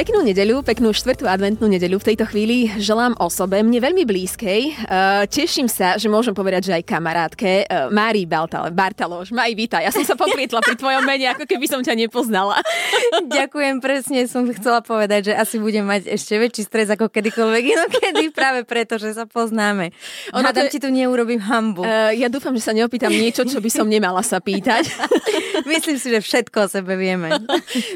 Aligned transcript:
Peknú 0.00 0.24
nedeľu, 0.24 0.64
peknú 0.64 0.96
štvrtú 0.96 1.28
adventnú 1.28 1.68
nedeľu 1.68 2.00
v 2.00 2.08
tejto 2.08 2.24
chvíli 2.24 2.72
želám 2.80 3.20
osobe, 3.20 3.60
mne 3.60 3.84
veľmi 3.84 4.08
blízkej. 4.08 4.88
Uh, 4.88 5.28
teším 5.28 5.68
sa, 5.68 6.00
že 6.00 6.08
môžem 6.08 6.32
povedať, 6.32 6.72
že 6.72 6.80
aj 6.80 6.88
kamarátke 6.88 7.68
uh, 7.68 7.92
Márii 7.92 8.24
Bartal, 8.24 8.72
Bartaloš. 8.72 9.28
Maj, 9.28 9.52
vítaj. 9.52 9.84
Ja 9.84 9.92
som 9.92 10.00
sa 10.00 10.16
poprietla 10.16 10.64
pri 10.64 10.80
tvojom 10.80 11.04
mene, 11.04 11.28
ako 11.36 11.44
keby 11.44 11.68
som 11.68 11.84
ťa 11.84 12.00
nepoznala. 12.00 12.64
Ďakujem, 13.28 13.84
presne 13.84 14.24
som 14.24 14.48
chcela 14.48 14.80
povedať, 14.80 15.28
že 15.28 15.32
asi 15.36 15.60
budem 15.60 15.84
mať 15.84 16.08
ešte 16.08 16.32
väčší 16.32 16.64
stres 16.64 16.88
ako 16.88 17.12
kedykoľvek 17.12 17.64
inokedy, 17.68 18.32
práve 18.40 18.64
preto, 18.64 18.96
že 18.96 19.12
sa 19.12 19.28
poznáme. 19.28 19.92
Ono 20.32 20.48
Hádam, 20.48 20.72
je... 20.72 20.72
ti 20.72 20.78
tu 20.80 20.88
neurobím 20.88 21.44
hambu. 21.44 21.84
Uh, 21.84 22.16
ja 22.16 22.32
dúfam, 22.32 22.56
že 22.56 22.64
sa 22.64 22.72
neopýtam 22.72 23.12
niečo, 23.12 23.44
čo 23.44 23.60
by 23.60 23.68
som 23.68 23.84
nemala 23.84 24.24
sa 24.24 24.40
pýtať. 24.40 24.88
Myslím 25.68 26.00
si, 26.00 26.08
že 26.08 26.24
všetko 26.24 26.56
o 26.64 26.68
sebe 26.72 26.96
vieme. 26.96 27.36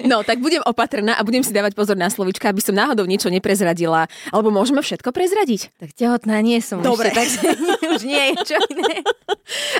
No, 0.04 0.20
tak 0.20 0.44
budem 0.44 0.60
opatrná 0.68 1.16
a 1.16 1.24
budem 1.24 1.40
si 1.40 1.48
dávať 1.48 1.72
pozor 1.72 1.93
na 1.98 2.10
slovička, 2.10 2.50
aby 2.50 2.60
som 2.60 2.74
náhodou 2.76 3.06
niečo 3.06 3.30
neprezradila. 3.30 4.10
Alebo 4.30 4.50
môžeme 4.50 4.82
všetko 4.82 5.10
prezradiť? 5.10 5.74
Tak 5.80 5.90
tehotná 5.94 6.38
nie 6.44 6.58
som 6.60 6.82
Dobre. 6.82 7.10
ešte, 7.10 7.18
tak 7.18 7.28
už 7.94 8.02
nie 8.04 8.22
je 8.32 8.54
čo 8.54 8.56
iné. 8.70 9.02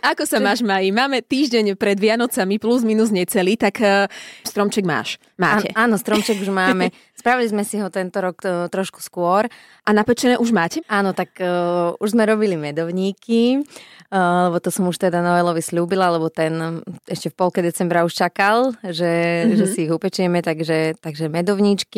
Ako 0.05 0.29
sa 0.29 0.39
máš, 0.39 0.61
Maji? 0.61 0.93
Máme 0.93 1.25
týždeň 1.25 1.75
pred 1.81 1.97
Vianocami, 1.97 2.61
plus 2.61 2.85
minus 2.85 3.09
necelý, 3.09 3.57
tak 3.57 3.81
uh, 3.81 4.05
stromček 4.45 4.85
máš. 4.85 5.17
Máte. 5.41 5.73
Á, 5.73 5.89
áno, 5.89 5.97
stromček 5.97 6.39
už 6.39 6.53
máme. 6.53 6.93
Spravili 7.25 7.49
sme 7.49 7.65
si 7.65 7.81
ho 7.81 7.89
tento 7.89 8.21
rok 8.21 8.37
to, 8.37 8.69
trošku 8.69 9.01
skôr. 9.01 9.49
A 9.89 9.91
napečené 9.97 10.37
už 10.37 10.53
máte? 10.53 10.85
Áno, 10.93 11.17
tak 11.17 11.41
uh, 11.41 11.97
už 11.97 12.12
sme 12.12 12.29
robili 12.29 12.61
medovníky, 12.61 13.65
uh, 14.12 14.53
lebo 14.53 14.61
to 14.61 14.69
som 14.69 14.85
už 14.85 15.01
teda 15.01 15.25
Noelovi 15.25 15.65
slúbila, 15.65 16.12
lebo 16.12 16.29
ten 16.29 16.85
ešte 17.09 17.33
v 17.33 17.39
polke 17.41 17.65
decembra 17.65 18.05
už 18.05 18.12
čakal, 18.12 18.77
že, 18.85 19.09
mm-hmm. 19.49 19.56
že 19.56 19.65
si 19.73 19.78
ich 19.89 19.93
upečieme, 19.95 20.45
takže, 20.45 21.01
takže 21.01 21.33
medovníčky. 21.33 21.94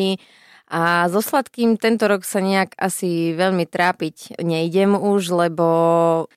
A 0.66 1.06
so 1.06 1.22
sladkým 1.22 1.78
tento 1.78 2.10
rok 2.10 2.26
sa 2.26 2.42
nejak 2.42 2.74
asi 2.74 3.30
veľmi 3.38 3.70
trápiť 3.70 4.42
nejdem 4.42 4.98
už, 4.98 5.30
lebo 5.30 5.66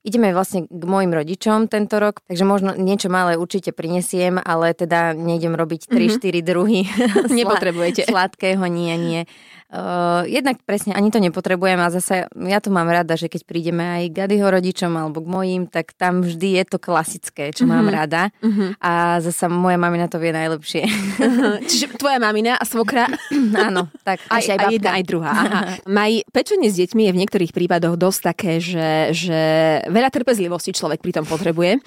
ideme 0.05 0.29
vlastne 0.37 0.69
k 0.69 0.83
mojim 0.85 1.09
rodičom 1.09 1.65
tento 1.65 1.97
rok, 1.97 2.21
takže 2.29 2.45
možno 2.45 2.77
niečo 2.77 3.09
malé 3.09 3.41
určite 3.41 3.73
prinesiem, 3.73 4.37
ale 4.37 4.77
teda 4.77 5.17
nejdem 5.17 5.57
robiť 5.57 5.89
3-4 5.89 6.21
mm-hmm. 6.21 6.45
druhy. 6.45 6.81
Nepotrebujete. 7.41 8.05
Sladkého, 8.05 8.61
nie, 8.69 8.93
nie. 9.01 9.21
Uh, 9.69 10.25
jednak 10.25 10.57
presne 10.65 10.97
ani 10.97 11.13
to 11.13 11.21
nepotrebujem 11.21 11.77
a 11.77 11.93
zase 11.93 12.25
ja 12.25 12.57
to 12.57 12.73
mám 12.73 12.89
rada, 12.89 13.13
že 13.13 13.29
keď 13.29 13.45
prídeme 13.45 13.85
aj 13.85 14.03
k 14.09 14.17
Gadyho 14.17 14.49
rodičom 14.49 14.89
alebo 14.97 15.21
k 15.21 15.29
mojim, 15.29 15.69
tak 15.69 15.93
tam 15.93 16.25
vždy 16.25 16.57
je 16.57 16.63
to 16.65 16.81
klasické, 16.81 17.53
čo 17.53 17.69
mm-hmm. 17.69 17.77
mám 17.77 17.87
rada 17.93 18.33
uh-huh. 18.41 18.73
a 18.81 19.21
zase 19.21 19.45
moja 19.45 19.77
mamina 19.77 20.09
to 20.09 20.17
vie 20.17 20.33
najlepšie. 20.33 20.89
Uh-huh. 20.89 21.61
Čiže 21.69 22.01
tvoja 22.01 22.17
mamina 22.17 22.57
a 22.57 22.65
svokra? 22.65 23.13
Áno, 23.69 23.93
tak 24.01 24.25
aj, 24.25 24.41
aj, 24.41 24.57
aj 24.57 24.73
jedna, 24.73 24.91
aj 24.97 25.03
druhá. 25.05 25.33
Aha. 25.45 25.61
Maj, 25.85 26.25
pečenie 26.33 26.73
s 26.73 26.81
deťmi 26.81 27.05
je 27.05 27.13
v 27.13 27.19
niektorých 27.21 27.53
prípadoch 27.53 27.93
dosť 27.93 28.19
také, 28.25 28.57
že, 28.57 29.13
že 29.13 29.41
veľa 29.85 30.09
trpezlivosti 30.09 30.73
človek 30.73 30.97
pritom 30.97 31.29
potrebuje, 31.29 31.77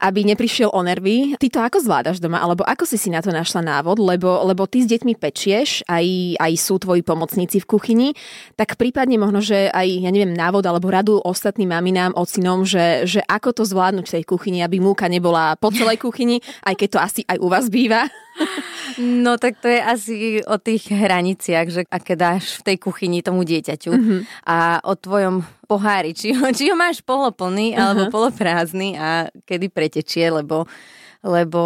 aby 0.00 0.20
neprišiel 0.32 0.72
o 0.72 0.80
nervy. 0.80 1.36
Ty 1.36 1.46
to 1.52 1.60
ako 1.60 1.76
zvládaš 1.84 2.24
doma, 2.24 2.40
alebo 2.40 2.64
ako 2.64 2.88
si 2.88 2.96
si 2.96 3.12
na 3.12 3.20
to 3.20 3.28
našla 3.28 3.60
návod, 3.60 4.00
lebo, 4.00 4.48
lebo 4.48 4.64
ty 4.64 4.80
s 4.80 4.88
deťmi 4.88 5.12
pečieš, 5.20 5.84
aj, 5.84 6.40
aj 6.40 6.52
sú 6.56 6.80
tvoji 6.80 7.04
pom- 7.04 7.17
pomocníci 7.18 7.58
v 7.58 7.66
kuchyni, 7.66 8.08
tak 8.54 8.78
prípadne 8.78 9.18
možno, 9.18 9.42
že 9.42 9.66
aj, 9.74 10.06
ja 10.06 10.14
neviem, 10.14 10.30
návod 10.30 10.62
alebo 10.62 10.86
radu 10.86 11.18
ostatným 11.18 11.74
maminám, 11.74 12.14
ocinom, 12.14 12.62
že, 12.62 13.02
že 13.10 13.18
ako 13.26 13.58
to 13.58 13.62
zvládnuť 13.66 14.06
v 14.06 14.14
tej 14.14 14.24
kuchyni, 14.24 14.62
aby 14.62 14.78
múka 14.78 15.10
nebola 15.10 15.58
po 15.58 15.74
celej 15.74 15.98
kuchyni, 16.06 16.38
aj 16.62 16.78
keď 16.78 16.88
to 16.94 16.98
asi 17.02 17.20
aj 17.26 17.42
u 17.42 17.50
vás 17.50 17.66
býva. 17.66 18.06
No 19.02 19.34
tak 19.34 19.58
to 19.58 19.66
je 19.66 19.82
asi 19.82 20.14
o 20.46 20.62
tých 20.62 20.94
hraniciach, 20.94 21.66
že 21.66 21.82
aké 21.90 22.14
dáš 22.14 22.62
v 22.62 22.70
tej 22.70 22.76
kuchyni 22.78 23.18
tomu 23.18 23.42
dieťaťu 23.42 23.90
mm-hmm. 23.90 24.20
a 24.46 24.78
o 24.86 24.94
tvojom 24.94 25.42
pohári, 25.66 26.14
či 26.14 26.38
ho, 26.38 26.46
či 26.54 26.70
ho 26.70 26.78
máš 26.78 27.02
poloplný 27.02 27.74
uh-huh. 27.74 27.82
alebo 27.82 28.02
poloprázdny 28.14 28.94
a 28.94 29.26
kedy 29.42 29.74
pretečie, 29.74 30.30
lebo 30.30 30.70
lebo 31.18 31.62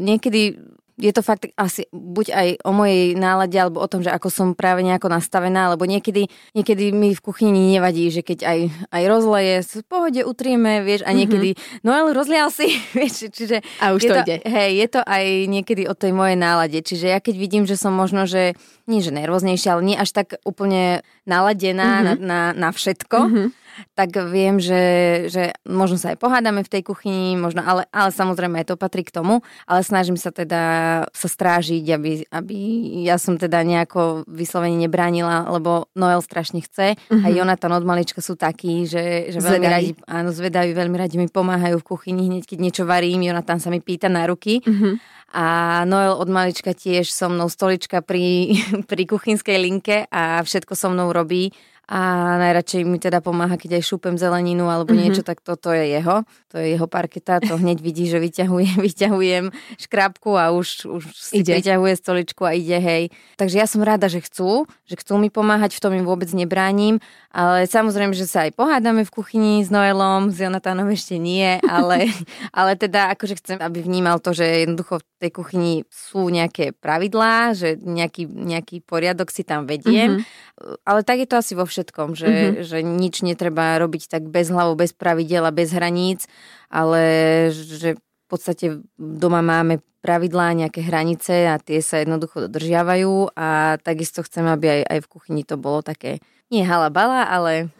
niekedy 0.00 0.56
je 0.94 1.10
to 1.10 1.26
fakt 1.26 1.50
asi 1.58 1.90
buď 1.90 2.26
aj 2.30 2.48
o 2.62 2.70
mojej 2.70 3.18
nálade, 3.18 3.58
alebo 3.58 3.82
o 3.82 3.90
tom, 3.90 4.06
že 4.06 4.14
ako 4.14 4.30
som 4.30 4.48
práve 4.54 4.86
nejako 4.86 5.10
nastavená, 5.10 5.74
lebo 5.74 5.82
niekedy, 5.90 6.30
niekedy 6.54 6.94
mi 6.94 7.18
v 7.18 7.24
kuchyni 7.24 7.74
nevadí, 7.74 8.14
že 8.14 8.22
keď 8.22 8.46
aj, 8.46 8.58
aj 8.94 9.02
rozleje, 9.10 9.54
v 9.66 9.86
pohode 9.90 10.20
utrieme, 10.22 10.86
vieš, 10.86 11.02
a 11.02 11.10
niekedy, 11.10 11.58
mm-hmm. 11.58 11.82
no 11.82 11.90
ale 11.90 12.14
rozlial 12.14 12.46
si, 12.54 12.78
vieš, 12.98 13.34
čiže... 13.34 13.58
A 13.82 13.90
už 13.90 14.06
je 14.06 14.10
to, 14.10 14.14
to 14.14 14.20
ide. 14.22 14.36
Hej, 14.46 14.70
je 14.78 14.88
to 14.94 15.00
aj 15.02 15.24
niekedy 15.50 15.82
o 15.90 15.94
tej 15.98 16.14
mojej 16.14 16.38
nálade, 16.38 16.78
čiže 16.78 17.10
ja 17.10 17.18
keď 17.18 17.34
vidím, 17.42 17.64
že 17.66 17.74
som 17.74 17.90
možno, 17.90 18.30
že 18.30 18.54
nie 18.86 19.02
že 19.02 19.10
nervóznejšia, 19.10 19.74
ale 19.74 19.82
nie 19.82 19.96
až 19.98 20.14
tak 20.14 20.38
úplne 20.46 21.02
naladená 21.26 22.06
mm-hmm. 22.06 22.22
na, 22.22 22.52
na, 22.54 22.68
na 22.68 22.68
všetko, 22.70 23.18
mm-hmm 23.18 23.63
tak 23.94 24.14
viem, 24.30 24.58
že, 24.62 24.82
že 25.30 25.54
možno 25.66 25.98
sa 25.98 26.14
aj 26.14 26.18
pohádame 26.18 26.62
v 26.62 26.72
tej 26.72 26.82
kuchyni, 26.86 27.38
možno, 27.38 27.62
ale, 27.62 27.86
ale 27.90 28.10
samozrejme 28.10 28.62
aj 28.62 28.74
to 28.74 28.80
patrí 28.80 29.02
k 29.02 29.14
tomu, 29.14 29.42
ale 29.66 29.80
snažím 29.82 30.18
sa 30.18 30.30
teda 30.30 30.62
sa 31.10 31.28
strážiť, 31.28 31.84
aby, 31.94 32.10
aby 32.30 32.58
ja 33.06 33.18
som 33.18 33.38
teda 33.38 33.62
nejako 33.62 34.26
vyslovene 34.28 34.78
nebránila, 34.78 35.46
lebo 35.50 35.90
Noel 35.98 36.22
strašne 36.22 36.62
chce 36.62 36.94
mm-hmm. 36.94 37.22
a 37.22 37.26
mhm. 37.30 37.34
Jonathan 37.34 37.72
od 37.74 37.84
malička 37.84 38.20
sú 38.22 38.34
takí, 38.34 38.86
že, 38.86 39.30
že 39.30 39.38
veľmi 39.38 39.66
radi, 39.66 39.90
áno, 40.06 40.30
zvedaví, 40.30 40.72
veľmi 40.72 40.96
radi 40.96 41.16
mi 41.18 41.28
pomáhajú 41.30 41.80
v 41.80 41.88
kuchyni, 41.88 42.30
hneď 42.30 42.44
keď 42.46 42.58
niečo 42.58 42.84
varím, 42.84 43.26
Jonathan 43.26 43.58
sa 43.60 43.68
mi 43.70 43.82
pýta 43.82 44.06
na 44.10 44.26
ruky. 44.26 44.62
Mm-hmm. 44.62 44.94
A 45.34 45.82
Noel 45.82 46.14
od 46.14 46.30
malička 46.30 46.70
tiež 46.78 47.10
so 47.10 47.26
mnou 47.26 47.50
stolička 47.50 48.06
pri, 48.06 48.54
pri 48.90 49.02
kuchynskej 49.02 49.58
linke 49.58 50.06
a 50.06 50.38
všetko 50.46 50.78
so 50.78 50.94
mnou 50.94 51.10
robí 51.10 51.50
a 51.84 52.00
najradšej 52.40 52.82
mi 52.88 52.96
teda 52.96 53.20
pomáha, 53.20 53.60
keď 53.60 53.76
aj 53.76 53.84
šúpem 53.84 54.16
zeleninu 54.16 54.72
alebo 54.72 54.96
mm-hmm. 54.96 55.04
niečo, 55.04 55.22
tak 55.22 55.44
toto 55.44 55.68
je 55.68 55.92
jeho. 55.92 56.24
To 56.54 56.56
je 56.56 56.78
jeho 56.78 56.88
parketa, 56.88 57.44
to 57.44 57.60
hneď 57.60 57.84
vidí, 57.84 58.08
že 58.08 58.16
vyťahujem, 58.16 58.80
vyťahujem 58.88 59.44
škrábku 59.76 60.38
a 60.40 60.54
už, 60.56 60.88
už 60.88 61.04
si 61.12 61.44
ide. 61.44 61.60
vyťahuje 61.60 61.94
stoličku 62.00 62.48
a 62.48 62.56
ide, 62.56 62.80
hej. 62.80 63.12
Takže 63.36 63.60
ja 63.60 63.66
som 63.68 63.84
rada, 63.84 64.08
že 64.08 64.24
chcú, 64.24 64.64
že 64.88 64.96
chcú 64.96 65.20
mi 65.20 65.28
pomáhať, 65.28 65.76
v 65.76 65.82
tom 65.84 65.92
im 65.92 66.08
vôbec 66.08 66.30
nebránim, 66.32 67.04
ale 67.34 67.68
samozrejme, 67.68 68.16
že 68.16 68.24
sa 68.24 68.48
aj 68.48 68.56
pohádame 68.56 69.04
v 69.04 69.10
kuchyni 69.12 69.60
s 69.60 69.68
Noelom, 69.68 70.32
s 70.32 70.40
Jonatánom 70.40 70.88
ešte 70.88 71.20
nie, 71.20 71.60
ale, 71.68 72.08
ale 72.58 72.80
teda 72.80 73.12
akože 73.12 73.44
chcem, 73.44 73.58
aby 73.60 73.84
vnímal 73.84 74.24
to, 74.24 74.32
že 74.32 74.64
jednoducho 74.64 75.04
v 75.04 75.06
tej 75.20 75.30
kuchyni 75.34 75.72
sú 75.92 76.32
nejaké 76.32 76.72
pravidlá, 76.72 77.52
že 77.52 77.76
nejaký, 77.76 78.24
nejaký 78.30 78.80
poriadok 78.86 79.28
si 79.28 79.44
tam 79.44 79.66
vediem, 79.68 80.22
mm-hmm. 80.22 80.86
ale 80.86 81.00
tak 81.02 81.20
je 81.20 81.28
to 81.28 81.36
asi 81.42 81.52
vo 81.58 81.66
všetkom, 81.74 82.14
že, 82.14 82.30
mm-hmm. 82.30 82.62
že 82.62 82.78
nič 82.86 83.26
netreba 83.26 83.82
robiť 83.82 84.06
tak 84.06 84.30
bez 84.30 84.54
hlavu, 84.54 84.78
bez 84.78 84.94
pravidel 84.94 85.42
a 85.42 85.50
bez 85.50 85.74
hraníc, 85.74 86.30
ale 86.70 87.02
že 87.50 87.98
v 87.98 88.26
podstate 88.30 88.78
doma 88.94 89.42
máme 89.42 89.82
pravidlá, 89.98 90.54
nejaké 90.54 90.86
hranice 90.86 91.50
a 91.50 91.58
tie 91.58 91.82
sa 91.82 91.98
jednoducho 91.98 92.46
dodržiavajú 92.46 93.34
a 93.34 93.80
takisto 93.82 94.22
chcem, 94.22 94.46
aby 94.46 94.66
aj, 94.70 94.80
aj 94.86 94.98
v 95.02 95.10
kuchyni 95.10 95.42
to 95.42 95.58
bolo 95.58 95.82
také, 95.82 96.22
nie 96.52 96.62
halabala, 96.62 97.26
ale 97.26 97.72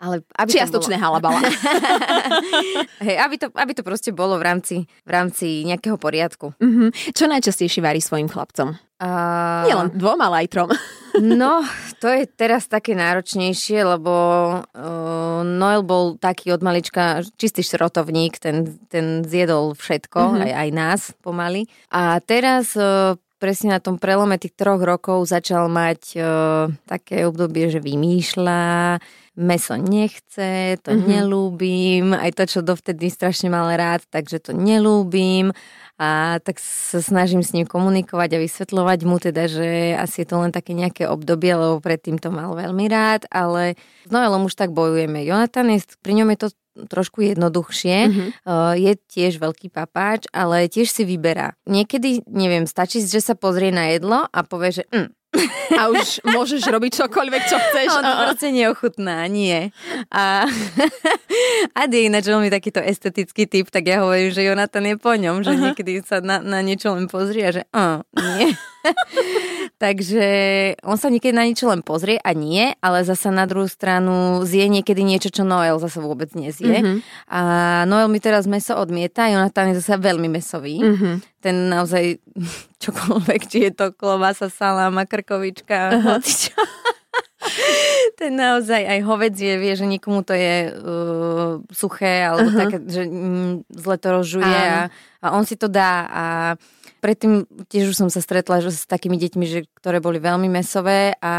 ale 0.00 0.24
aby 0.32 0.48
Čiastočné 0.48 0.96
bolo... 0.96 1.04
halabala. 1.04 1.40
Hej, 3.04 3.16
aby, 3.20 3.36
to, 3.36 3.52
aby 3.52 3.72
to 3.76 3.84
proste 3.84 4.16
bolo 4.16 4.40
v 4.40 4.48
rámci, 4.48 4.76
v 5.04 5.10
rámci 5.12 5.60
nejakého 5.68 6.00
poriadku. 6.00 6.56
Mm-hmm. 6.56 7.12
Čo 7.12 7.28
najčastejšie 7.28 7.84
varí 7.84 8.00
svojim 8.00 8.24
chlapcom? 8.32 8.80
Uh... 8.96 9.68
Nie 9.68 9.76
len 9.76 9.92
dvom, 9.92 10.16
ale 10.24 10.44
aj 10.44 10.56
trom. 10.56 10.72
No, 11.18 11.66
to 11.98 12.06
je 12.06 12.30
teraz 12.30 12.70
také 12.70 12.94
náročnejšie, 12.94 13.82
lebo 13.82 14.14
uh, 14.62 15.40
Noel 15.42 15.82
bol 15.82 16.14
taký 16.14 16.54
od 16.54 16.62
malička 16.62 17.26
čistý 17.34 17.66
šrotovník, 17.66 18.38
ten, 18.38 18.78
ten 18.86 19.26
zjedol 19.26 19.74
všetko, 19.74 20.18
mm-hmm. 20.20 20.42
aj, 20.46 20.52
aj 20.54 20.68
nás 20.70 21.00
pomaly. 21.18 21.66
A 21.90 22.22
teraz 22.22 22.78
uh, 22.78 23.18
presne 23.40 23.74
na 23.74 23.80
tom 23.80 23.96
prelome 23.96 24.36
tých 24.36 24.54
troch 24.54 24.78
rokov 24.84 25.26
začal 25.26 25.72
mať 25.72 26.02
uh, 26.20 26.68
také 26.84 27.24
obdobie, 27.24 27.72
že 27.72 27.80
vymýšľa, 27.80 29.00
meso 29.40 29.74
nechce, 29.80 30.76
to 30.84 30.92
mm-hmm. 30.92 31.08
nelúbim, 31.08 32.06
aj 32.12 32.36
to, 32.36 32.44
čo 32.44 32.60
dovtedy 32.60 33.08
strašne 33.08 33.48
mal 33.48 33.72
rád, 33.72 34.04
takže 34.12 34.44
to 34.44 34.52
nelúbim 34.52 35.56
a 36.00 36.40
tak 36.40 36.56
sa 36.64 37.04
snažím 37.04 37.44
s 37.44 37.52
ním 37.52 37.68
komunikovať 37.68 38.40
a 38.40 38.42
vysvetľovať 38.42 39.00
mu 39.04 39.20
teda, 39.20 39.52
že 39.52 39.92
asi 40.00 40.24
je 40.24 40.28
to 40.32 40.40
len 40.40 40.48
také 40.48 40.72
nejaké 40.72 41.04
obdobie, 41.04 41.52
lebo 41.52 41.76
predtým 41.76 42.16
to 42.16 42.32
mal 42.32 42.56
veľmi 42.56 42.88
rád, 42.88 43.28
ale 43.28 43.76
s 43.76 44.10
Noelom 44.10 44.48
už 44.48 44.56
tak 44.56 44.72
bojujeme. 44.72 45.20
Jonathan 45.28 45.68
je, 45.76 45.84
pri 46.00 46.24
ňom 46.24 46.32
je 46.32 46.38
to 46.40 46.48
trošku 46.88 47.20
jednoduchšie. 47.20 47.98
Mm-hmm. 48.08 48.28
Uh, 48.48 48.72
je 48.80 48.96
tiež 48.96 49.36
veľký 49.36 49.68
papáč, 49.68 50.24
ale 50.32 50.72
tiež 50.72 50.88
si 50.88 51.04
vyberá. 51.04 51.52
Niekedy, 51.68 52.24
neviem, 52.30 52.64
stačí, 52.64 53.04
že 53.04 53.20
sa 53.20 53.36
pozrie 53.36 53.68
na 53.68 53.92
jedlo 53.92 54.24
a 54.24 54.40
povie, 54.40 54.80
že 54.80 54.84
mm, 54.88 55.19
A 55.76 55.90
už 55.90 56.24
môžeš 56.26 56.62
robiť 56.66 57.04
čokoľvek, 57.04 57.42
čo 57.46 57.56
chceš. 57.56 57.88
On 57.92 58.04
to 58.04 58.14
proste 58.28 58.48
neochutná, 58.52 59.24
nie. 59.30 59.74
A 60.10 60.46
Adi 61.80 61.96
je 61.96 62.08
ináč 62.08 62.24
veľmi 62.28 62.48
takýto 62.48 62.80
estetický 62.82 63.46
typ, 63.46 63.68
tak 63.68 63.86
ja 63.88 64.02
hovorím, 64.04 64.30
že 64.30 64.46
Jonathan 64.46 64.84
je 64.86 64.96
po 64.96 65.12
ňom, 65.14 65.42
že 65.42 65.52
uh-huh. 65.54 65.62
niekedy 65.70 66.02
sa 66.04 66.20
na, 66.20 66.42
na 66.42 66.60
niečo 66.60 66.92
len 66.92 67.06
pozrie 67.06 67.44
a 67.46 67.52
že 67.52 67.62
uh, 67.72 68.04
nie. 68.16 68.54
Takže 69.82 70.26
on 70.84 70.96
sa 70.96 71.08
niekedy 71.12 71.34
na 71.34 71.44
niečo 71.46 71.68
len 71.68 71.80
pozrie 71.84 72.20
a 72.20 72.32
nie, 72.32 72.72
ale 72.80 73.04
zasa 73.04 73.32
na 73.32 73.44
druhú 73.44 73.68
stranu 73.68 74.44
zje 74.44 74.68
niekedy 74.68 75.04
niečo, 75.04 75.32
čo 75.32 75.42
Noel 75.44 75.80
zase 75.80 76.00
vôbec 76.00 76.32
nezie. 76.36 76.80
Mm-hmm. 76.80 76.98
A 77.32 77.40
Noel 77.88 78.08
mi 78.08 78.20
teraz 78.20 78.44
meso 78.44 78.76
odmieta, 78.76 79.28
Jonathan 79.28 79.72
je 79.72 79.80
zase 79.80 80.00
veľmi 80.00 80.28
mesový. 80.28 80.80
Mm-hmm. 80.80 81.14
Ten 81.40 81.56
naozaj 81.72 82.20
čokoľvek, 82.84 83.40
či 83.48 83.58
je 83.68 83.72
to 83.72 83.86
klobasa, 83.92 84.52
saláma, 84.52 85.04
krkovička, 85.08 85.96
uh-huh. 85.96 86.20
Ten 88.20 88.36
naozaj 88.36 88.84
aj 88.84 89.00
hovedzie 89.00 89.56
vie, 89.56 89.72
že 89.72 89.88
nikomu 89.88 90.20
to 90.20 90.36
je 90.36 90.68
uh, 90.76 91.56
suché 91.72 92.28
alebo 92.28 92.52
uh-huh. 92.52 92.60
také, 92.68 92.76
že 92.84 93.02
mm, 93.08 93.64
zle 93.72 93.96
to 93.96 94.08
rozžuje 94.12 94.60
a, 94.76 94.92
a 95.24 95.26
on 95.32 95.48
si 95.48 95.56
to 95.56 95.72
dá 95.72 96.04
a 96.04 96.24
Predtým 97.00 97.48
tiež 97.66 97.90
už 97.90 97.96
som 97.96 98.08
sa 98.12 98.20
stretla 98.20 98.60
že 98.60 98.70
s 98.70 98.84
takými 98.84 99.16
deťmi, 99.16 99.44
že, 99.48 99.60
ktoré 99.80 99.98
boli 100.04 100.20
veľmi 100.20 100.46
mesové 100.52 101.16
a 101.18 101.34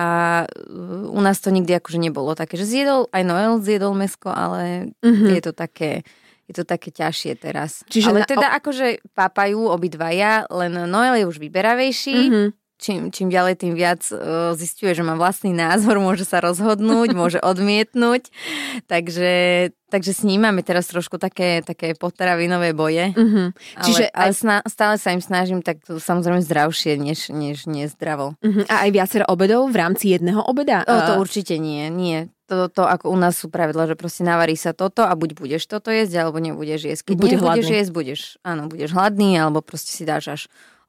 uh, 0.46 1.14
u 1.14 1.20
nás 1.22 1.38
to 1.38 1.54
nikdy 1.54 1.78
akože 1.78 2.02
nebolo 2.02 2.34
také, 2.34 2.58
že 2.58 2.66
zjedol, 2.66 3.08
aj 3.14 3.24
Noel 3.24 3.62
zjedol 3.62 3.94
mesko, 3.94 4.34
ale 4.34 4.94
mm-hmm. 5.00 5.30
je 5.38 5.42
to 5.42 5.54
také 5.54 5.92
je 6.52 6.60
to 6.60 6.68
také 6.68 6.92
ťažšie 6.92 7.40
teraz. 7.40 7.80
Čiže 7.88 8.12
ale 8.12 8.20
na, 8.24 8.28
teda 8.28 8.52
akože 8.60 9.08
pápajú 9.16 9.72
obidvaja, 9.72 10.44
len 10.52 10.84
Noel 10.84 11.24
je 11.24 11.26
už 11.32 11.40
vyberavejší, 11.40 12.18
mm-hmm 12.28 12.61
čím, 12.82 13.14
čím 13.14 13.30
ďalej, 13.30 13.62
tým 13.62 13.74
viac 13.78 14.02
uh, 14.10 14.58
zistuje, 14.58 14.98
že 14.98 15.06
má 15.06 15.14
vlastný 15.14 15.54
názor, 15.54 16.02
môže 16.04 16.26
sa 16.26 16.42
rozhodnúť, 16.42 17.14
môže 17.14 17.38
odmietnúť. 17.38 18.34
Takže, 18.90 19.32
takže 19.94 20.12
s 20.12 20.26
ním 20.26 20.50
máme 20.50 20.66
teraz 20.66 20.90
trošku 20.90 21.22
také, 21.22 21.62
také 21.62 21.94
potravinové 21.94 22.74
boje. 22.74 23.14
Mm-hmm. 23.14 23.48
Ale, 23.78 23.86
Čiže 23.86 24.04
ale 24.10 24.34
aj... 24.34 24.66
stále 24.66 24.96
sa 24.98 25.14
im 25.14 25.22
snažím 25.22 25.62
tak 25.62 25.86
samozrejme 25.86 26.42
zdravšie, 26.42 26.98
než, 26.98 27.30
než 27.30 27.70
nezdravo. 27.70 28.34
Mm-hmm. 28.42 28.66
A 28.66 28.90
aj 28.90 28.90
viacero 28.90 29.26
obedov 29.30 29.70
v 29.70 29.78
rámci 29.78 30.18
jedného 30.18 30.42
obeda? 30.42 30.82
To, 30.90 30.98
to 30.98 31.14
určite 31.22 31.62
nie, 31.62 31.88
nie. 31.94 32.34
To, 32.52 32.68
to 32.68 32.84
ako 32.84 33.16
u 33.16 33.16
nás 33.16 33.40
sú 33.40 33.48
pravidla, 33.48 33.88
že 33.88 33.96
proste 33.96 34.28
navarí 34.28 34.60
sa 34.60 34.76
toto 34.76 35.08
a 35.08 35.16
buď 35.16 35.40
budeš 35.40 35.72
toto 35.72 35.88
jesť, 35.88 36.20
alebo 36.20 36.44
nebudeš 36.44 36.84
jesť. 36.84 37.04
Keď 37.08 37.16
Bude 37.16 37.40
nebudeš 37.40 37.68
jesť, 37.72 37.92
budeš, 37.96 38.22
áno, 38.44 38.68
budeš 38.68 38.92
hladný, 38.92 39.40
alebo 39.40 39.64
proste 39.64 39.96
si 39.96 40.04
dáš 40.04 40.26
až 40.28 40.42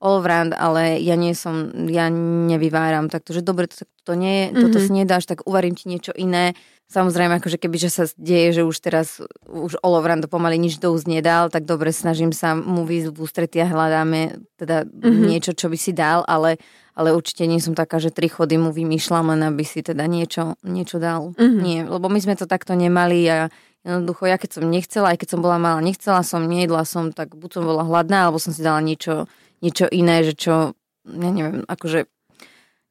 Allround, 0.02 0.50
ale 0.58 0.98
ja 0.98 1.14
nie 1.14 1.30
som, 1.38 1.70
ja 1.86 2.10
nevyváram 2.50 3.06
takto, 3.06 3.30
že 3.30 3.46
dobre, 3.46 3.70
to, 3.70 3.86
to 4.02 4.18
nie, 4.18 4.50
mm-hmm. 4.50 4.62
toto 4.66 4.78
si 4.82 4.90
nedáš, 4.90 5.30
tak 5.30 5.46
uvarím 5.46 5.78
ti 5.78 5.86
niečo 5.86 6.10
iné. 6.18 6.58
Samozrejme, 6.92 7.40
akože 7.40 7.56
keby 7.56 7.76
že 7.80 7.88
sa 7.88 8.04
deje, 8.20 8.60
že 8.60 8.62
už 8.68 8.76
teraz 8.82 9.22
už 9.48 9.80
Olovrando 9.80 10.28
pomaly 10.28 10.60
nič 10.60 10.76
do 10.76 10.92
úst 10.92 11.08
nedal, 11.08 11.48
tak 11.48 11.64
dobre, 11.64 11.88
snažím 11.88 12.36
sa 12.36 12.52
mu 12.52 12.84
výsť 12.84 13.16
v 13.16 13.62
a 13.62 13.66
hľadáme 13.70 14.20
teda 14.60 14.84
mm-hmm. 14.84 15.24
niečo, 15.24 15.56
čo 15.56 15.72
by 15.72 15.78
si 15.80 15.96
dal, 15.96 16.20
ale, 16.28 16.60
ale 16.92 17.16
určite 17.16 17.48
nie 17.48 17.62
som 17.62 17.72
taká, 17.72 17.96
že 17.96 18.12
tri 18.12 18.28
chody 18.28 18.60
mu 18.60 18.74
vymýšľam, 18.74 19.32
len 19.32 19.40
aby 19.48 19.64
si 19.64 19.80
teda 19.80 20.04
niečo, 20.04 20.60
niečo 20.66 21.00
dal. 21.00 21.32
Mm-hmm. 21.32 21.62
Nie, 21.64 21.80
lebo 21.88 22.12
my 22.12 22.18
sme 22.20 22.36
to 22.36 22.44
takto 22.44 22.76
nemali 22.76 23.24
a 23.30 23.48
jednoducho 23.86 24.28
ja 24.28 24.36
keď 24.36 24.50
som 24.60 24.64
nechcela, 24.68 25.14
aj 25.14 25.24
keď 25.24 25.28
som 25.32 25.40
bola 25.40 25.56
malá, 25.56 25.80
nechcela 25.80 26.20
som, 26.20 26.44
nejedla 26.44 26.84
som, 26.84 27.08
tak 27.08 27.32
buď 27.32 27.50
som 27.56 27.64
bola 27.64 27.88
hladná, 27.88 28.28
alebo 28.28 28.36
som 28.36 28.52
si 28.52 28.60
dala 28.60 28.84
niečo, 28.84 29.24
niečo 29.62 29.86
iné, 29.88 30.26
že 30.26 30.34
čo, 30.34 30.74
ja 31.06 31.30
neviem, 31.30 31.62
akože 31.64 32.10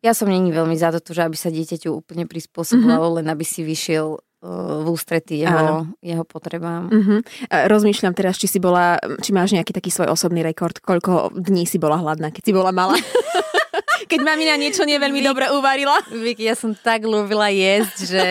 ja 0.01 0.17
som 0.17 0.31
není 0.31 0.49
veľmi 0.49 0.73
za 0.73 0.89
to, 0.97 1.13
že 1.13 1.29
aby 1.29 1.37
sa 1.37 1.53
dieťaťu 1.53 1.93
úplne 1.93 2.25
prispôsobovalo, 2.25 3.13
mm-hmm. 3.13 3.17
len 3.21 3.25
aby 3.29 3.45
si 3.45 3.61
vyšiel 3.61 4.17
uh, 4.17 4.81
v 4.81 4.87
ústretí 4.89 5.45
jeho, 5.45 5.85
jeho 6.01 6.25
potrebám. 6.25 6.89
Mm-hmm. 6.89 7.19
Rozmýšľam 7.69 8.17
teraz, 8.17 8.41
či 8.41 8.49
si 8.49 8.57
bola, 8.57 8.97
či 9.21 9.29
máš 9.29 9.53
nejaký 9.53 9.77
taký 9.77 9.93
svoj 9.93 10.09
osobný 10.09 10.41
rekord, 10.41 10.73
koľko 10.81 11.37
dní 11.37 11.69
si 11.69 11.77
bola 11.77 12.01
hladná, 12.01 12.33
keď 12.33 12.43
si 12.49 12.51
bola 12.51 12.73
malá. 12.73 12.97
keď 14.09 14.19
mamina 14.25 14.57
niečo 14.57 14.89
neveľmi 14.89 15.21
dobre 15.21 15.53
uvarila. 15.53 16.01
Vicky, 16.09 16.49
ja 16.49 16.57
som 16.57 16.73
tak 16.73 17.05
ľúbila 17.05 17.53
jesť, 17.53 17.97
že 18.09 18.25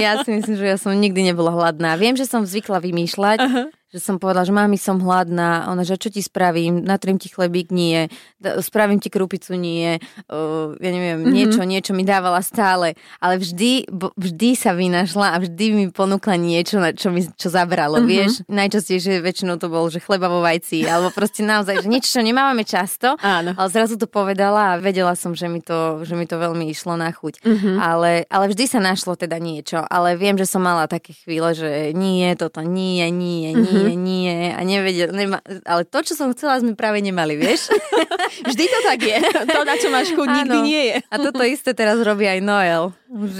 ja 0.00 0.16
si 0.24 0.32
myslím, 0.32 0.56
že 0.56 0.66
ja 0.66 0.80
som 0.80 0.96
nikdy 0.96 1.28
nebola 1.28 1.52
hladná. 1.52 1.92
Viem, 2.00 2.16
že 2.16 2.24
som 2.24 2.48
zvykla 2.48 2.80
vymýšľať, 2.80 3.38
uh-huh 3.38 3.81
že 3.92 4.00
som 4.00 4.16
povedala, 4.16 4.48
že 4.48 4.56
mami, 4.56 4.80
som 4.80 4.96
hladná. 5.04 5.68
Ona, 5.68 5.84
že 5.84 6.00
čo 6.00 6.08
ti 6.08 6.24
spravím? 6.24 6.80
Natrím 6.80 7.20
ti 7.20 7.28
chlebík? 7.28 7.68
Nie. 7.68 8.08
Spravím 8.40 8.96
ti 8.96 9.12
krupicu? 9.12 9.52
Nie. 9.52 10.00
Uh, 10.32 10.72
ja 10.80 10.88
neviem, 10.88 11.20
mm-hmm. 11.20 11.36
niečo, 11.36 11.60
niečo 11.68 11.92
mi 11.92 12.00
dávala 12.00 12.40
stále. 12.40 12.96
Ale 13.20 13.36
vždy, 13.36 13.92
vždy 14.16 14.48
sa 14.56 14.72
vynašla 14.72 15.36
a 15.36 15.44
vždy 15.44 15.66
mi 15.76 15.84
ponúkla 15.92 16.40
niečo, 16.40 16.80
čo 16.96 17.12
mi 17.12 17.20
čo 17.36 17.52
zabralo, 17.52 18.00
mm-hmm. 18.00 18.08
vieš. 18.08 18.32
Najčastejšie 18.48 19.20
väčšinou 19.20 19.60
to 19.60 19.68
bol, 19.68 19.84
že 19.92 20.00
chleba 20.00 20.32
vo 20.32 20.40
vajci, 20.40 20.88
alebo 20.88 21.12
proste 21.12 21.44
naozaj, 21.44 21.84
že 21.84 21.92
niečo, 21.92 22.16
čo 22.16 22.24
nemávame 22.24 22.64
často, 22.64 23.20
Áno. 23.20 23.52
ale 23.52 23.68
zrazu 23.68 24.00
to 24.00 24.08
povedala 24.08 24.72
a 24.72 24.80
vedela 24.80 25.12
som, 25.12 25.36
že 25.36 25.52
mi 25.52 25.60
to, 25.60 26.00
že 26.08 26.16
mi 26.16 26.24
to 26.24 26.40
veľmi 26.40 26.64
išlo 26.72 26.96
na 26.96 27.12
chuť. 27.12 27.44
Mm-hmm. 27.44 27.76
Ale, 27.76 28.24
ale 28.32 28.44
vždy 28.48 28.64
sa 28.72 28.80
našlo 28.80 29.20
teda 29.20 29.36
niečo. 29.36 29.84
Ale 29.84 30.16
viem, 30.16 30.40
že 30.40 30.48
som 30.48 30.64
mala 30.64 30.88
také 30.88 31.12
chvíle, 31.12 31.52
že 31.52 31.92
nie, 31.92 32.24
toto 32.40 32.64
nie, 32.64 33.04
nie, 33.12 33.52
nie. 33.52 33.68
Mm-hmm 33.68 33.81
nie, 33.86 33.96
nie 33.98 34.50
a 34.54 34.60
nevedel, 34.62 35.10
nema, 35.10 35.38
ale 35.66 35.82
to, 35.88 35.98
čo 36.02 36.14
som 36.14 36.30
chcela, 36.30 36.62
sme 36.62 36.78
práve 36.78 37.02
nemali, 37.02 37.34
vieš? 37.34 37.72
Vždy 38.48 38.64
to 38.68 38.78
tak 38.86 39.00
je. 39.02 39.18
To, 39.50 39.60
na 39.66 39.74
čo 39.78 39.88
máš 39.90 40.14
chuť, 40.14 40.28
nikdy 40.42 40.58
nie 40.62 40.82
je. 40.92 40.96
A 41.10 41.14
toto 41.18 41.42
isté 41.42 41.74
teraz 41.74 41.98
robí 42.00 42.24
aj 42.26 42.40
Noel. 42.42 42.94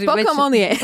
Pokom 0.04 0.36
on 0.38 0.54
je. 0.54 0.70